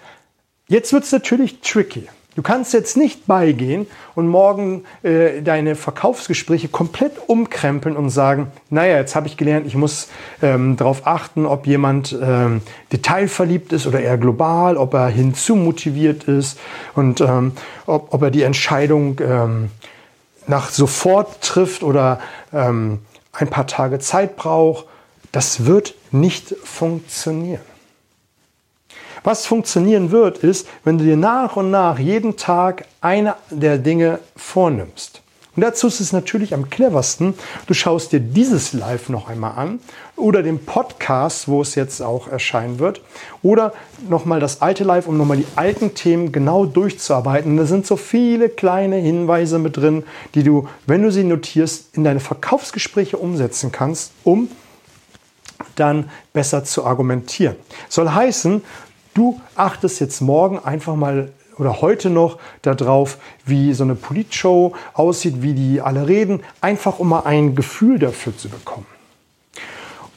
Jetzt 0.71 0.93
wird 0.93 1.03
es 1.03 1.11
natürlich 1.11 1.59
tricky. 1.59 2.07
Du 2.33 2.41
kannst 2.41 2.71
jetzt 2.71 2.95
nicht 2.95 3.27
beigehen 3.27 3.87
und 4.15 4.29
morgen 4.29 4.85
äh, 5.03 5.41
deine 5.41 5.75
Verkaufsgespräche 5.75 6.69
komplett 6.69 7.13
umkrempeln 7.27 7.97
und 7.97 8.09
sagen, 8.09 8.47
naja, 8.69 8.95
jetzt 8.95 9.15
habe 9.15 9.27
ich 9.27 9.35
gelernt, 9.35 9.67
ich 9.67 9.75
muss 9.75 10.07
ähm, 10.41 10.77
darauf 10.77 11.05
achten, 11.05 11.45
ob 11.45 11.67
jemand 11.67 12.17
ähm, 12.21 12.61
detailverliebt 12.93 13.73
ist 13.73 13.85
oder 13.85 13.99
eher 13.99 14.17
global, 14.17 14.77
ob 14.77 14.93
er 14.93 15.09
hinzumotiviert 15.09 16.23
ist 16.23 16.57
und 16.95 17.19
ähm, 17.19 17.51
ob, 17.85 18.13
ob 18.13 18.21
er 18.21 18.31
die 18.31 18.43
Entscheidung 18.43 19.19
ähm, 19.19 19.69
nach 20.47 20.69
sofort 20.69 21.41
trifft 21.41 21.83
oder 21.83 22.21
ähm, 22.53 22.99
ein 23.33 23.49
paar 23.49 23.67
Tage 23.67 23.99
Zeit 23.99 24.37
braucht. 24.37 24.85
Das 25.33 25.65
wird 25.65 25.95
nicht 26.11 26.55
funktionieren. 26.63 27.70
Was 29.23 29.45
funktionieren 29.45 30.09
wird, 30.09 30.39
ist, 30.39 30.67
wenn 30.83 30.97
du 30.97 31.03
dir 31.03 31.17
nach 31.17 31.55
und 31.55 31.69
nach 31.69 31.99
jeden 31.99 32.37
Tag 32.37 32.85
eine 33.01 33.35
der 33.51 33.77
Dinge 33.77 34.19
vornimmst. 34.35 35.21
Und 35.55 35.61
dazu 35.61 35.87
ist 35.87 35.99
es 35.99 36.13
natürlich 36.13 36.53
am 36.53 36.69
cleversten, 36.69 37.33
du 37.67 37.73
schaust 37.73 38.13
dir 38.13 38.21
dieses 38.21 38.71
Live 38.71 39.09
noch 39.09 39.27
einmal 39.27 39.57
an 39.57 39.79
oder 40.15 40.43
den 40.43 40.65
Podcast, 40.65 41.49
wo 41.49 41.61
es 41.61 41.75
jetzt 41.75 42.01
auch 42.01 42.29
erscheinen 42.29 42.79
wird, 42.79 43.01
oder 43.43 43.73
nochmal 44.09 44.39
das 44.39 44.61
alte 44.61 44.85
Live, 44.85 45.07
um 45.07 45.17
nochmal 45.17 45.37
die 45.37 45.47
alten 45.57 45.93
Themen 45.93 46.31
genau 46.31 46.65
durchzuarbeiten. 46.65 47.57
da 47.57 47.65
sind 47.65 47.85
so 47.85 47.97
viele 47.97 48.47
kleine 48.47 48.95
Hinweise 48.95 49.59
mit 49.59 49.75
drin, 49.75 50.03
die 50.35 50.43
du, 50.43 50.69
wenn 50.87 51.03
du 51.03 51.11
sie 51.11 51.25
notierst, 51.25 51.97
in 51.97 52.05
deine 52.05 52.21
Verkaufsgespräche 52.21 53.17
umsetzen 53.17 53.73
kannst, 53.73 54.13
um 54.23 54.49
dann 55.75 56.09
besser 56.33 56.63
zu 56.63 56.85
argumentieren. 56.85 57.55
Soll 57.89 58.09
heißen, 58.09 58.61
Du 59.13 59.41
achtest 59.55 59.99
jetzt 59.99 60.21
morgen 60.21 60.59
einfach 60.59 60.95
mal 60.95 61.31
oder 61.57 61.81
heute 61.81 62.09
noch 62.09 62.39
darauf, 62.61 63.17
wie 63.45 63.73
so 63.73 63.83
eine 63.83 63.95
Politshow 63.95 64.73
aussieht, 64.93 65.41
wie 65.41 65.53
die 65.53 65.81
alle 65.81 66.07
reden, 66.07 66.41
einfach 66.59 66.99
um 66.99 67.09
mal 67.09 67.21
ein 67.21 67.55
Gefühl 67.55 67.99
dafür 67.99 68.35
zu 68.35 68.49
bekommen. 68.49 68.87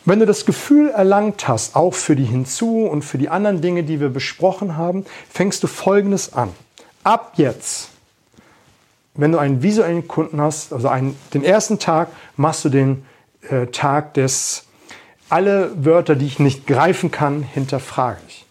Wenn 0.07 0.21
du 0.21 0.27
das 0.27 0.45
Gefühl 0.45 0.91
erlangt 0.91 1.49
hast, 1.49 1.77
auch 1.77 1.95
für 1.95 2.15
die 2.15 2.25
hinzu 2.25 2.87
und 2.87 3.03
für 3.03 3.19
die 3.19 3.31
anderen 3.31 3.63
Dinge, 3.63 3.85
die 3.85 4.01
wir 4.01 4.11
besprochen 4.11 4.77
haben, 4.77 5.07
fängst 5.31 5.63
du 5.63 5.67
Folgendes 5.67 6.35
an. 6.35 6.51
Ab 7.05 7.33
jetzt, 7.37 7.89
wenn 9.15 9.33
du 9.33 9.39
einen 9.39 9.63
visuellen 9.63 10.07
Kunden 10.07 10.41
hast, 10.41 10.73
also 10.73 10.89
einen, 10.89 11.17
den 11.33 11.43
ersten 11.43 11.79
Tag, 11.79 12.09
machst 12.37 12.65
du 12.65 12.69
den 12.69 13.05
äh, 13.49 13.67
Tag 13.67 14.15
des 14.15 14.67
alle 15.31 15.73
Wörter, 15.85 16.17
die 16.17 16.27
ich 16.27 16.39
nicht 16.39 16.67
greifen 16.67 17.11
kann, 17.11 17.43
hinterfrage 17.43 18.21
ich. 18.29 18.44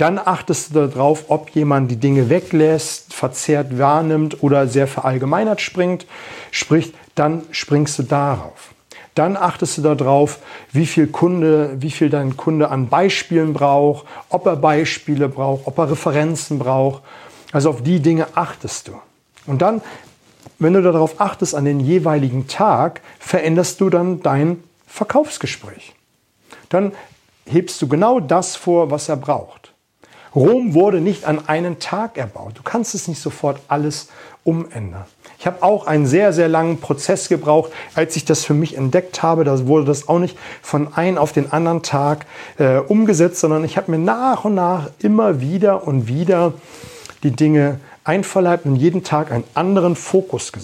Dann 0.00 0.18
achtest 0.18 0.74
du 0.74 0.86
darauf, 0.86 1.26
ob 1.28 1.50
jemand 1.50 1.90
die 1.90 1.96
Dinge 1.96 2.30
weglässt, 2.30 3.12
verzerrt 3.12 3.78
wahrnimmt 3.78 4.42
oder 4.42 4.66
sehr 4.66 4.86
verallgemeinert 4.86 5.60
springt, 5.60 6.06
spricht, 6.50 6.94
dann 7.16 7.42
springst 7.50 7.98
du 7.98 8.04
darauf. 8.04 8.72
Dann 9.14 9.36
achtest 9.36 9.76
du 9.76 9.82
darauf, 9.82 10.38
wie 10.72 10.86
viel 10.86 11.06
Kunde, 11.06 11.76
wie 11.80 11.90
viel 11.90 12.08
dein 12.08 12.38
Kunde 12.38 12.70
an 12.70 12.88
Beispielen 12.88 13.52
braucht, 13.52 14.06
ob 14.30 14.46
er 14.46 14.56
Beispiele 14.56 15.28
braucht, 15.28 15.66
ob 15.66 15.76
er 15.76 15.90
Referenzen 15.90 16.58
braucht. 16.58 17.02
Also 17.52 17.68
auf 17.68 17.82
die 17.82 18.00
Dinge 18.00 18.26
achtest 18.34 18.88
du. 18.88 18.92
Und 19.44 19.60
dann, 19.60 19.82
wenn 20.58 20.72
du 20.72 20.80
darauf 20.80 21.20
achtest 21.20 21.54
an 21.54 21.66
den 21.66 21.78
jeweiligen 21.78 22.48
Tag, 22.48 23.02
veränderst 23.18 23.78
du 23.82 23.90
dann 23.90 24.22
dein 24.22 24.64
Verkaufsgespräch. 24.86 25.92
Dann 26.70 26.92
hebst 27.44 27.82
du 27.82 27.86
genau 27.86 28.18
das 28.18 28.56
vor, 28.56 28.90
was 28.90 29.10
er 29.10 29.16
braucht. 29.16 29.59
Rom 30.34 30.74
wurde 30.74 31.00
nicht 31.00 31.24
an 31.24 31.48
einen 31.48 31.78
Tag 31.78 32.16
erbaut. 32.16 32.52
Du 32.54 32.62
kannst 32.62 32.94
es 32.94 33.08
nicht 33.08 33.20
sofort 33.20 33.60
alles 33.68 34.08
umändern. 34.44 35.04
Ich 35.38 35.46
habe 35.46 35.62
auch 35.62 35.86
einen 35.86 36.06
sehr, 36.06 36.32
sehr 36.32 36.48
langen 36.48 36.80
Prozess 36.80 37.28
gebraucht, 37.28 37.72
als 37.94 38.14
ich 38.16 38.24
das 38.24 38.44
für 38.44 38.54
mich 38.54 38.76
entdeckt 38.76 39.22
habe. 39.22 39.44
Da 39.44 39.66
wurde 39.66 39.86
das 39.86 40.08
auch 40.08 40.18
nicht 40.18 40.36
von 40.62 40.92
einem 40.94 41.18
auf 41.18 41.32
den 41.32 41.50
anderen 41.52 41.82
Tag 41.82 42.26
äh, 42.58 42.78
umgesetzt, 42.78 43.40
sondern 43.40 43.64
ich 43.64 43.76
habe 43.76 43.90
mir 43.90 43.98
nach 43.98 44.44
und 44.44 44.54
nach 44.54 44.90
immer 44.98 45.40
wieder 45.40 45.86
und 45.86 46.08
wieder 46.08 46.52
die 47.22 47.32
Dinge 47.32 47.80
einverleibt 48.04 48.66
und 48.66 48.76
jeden 48.76 49.02
Tag 49.04 49.30
einen 49.30 49.44
anderen 49.54 49.96
Fokus 49.96 50.52
gesetzt. 50.52 50.58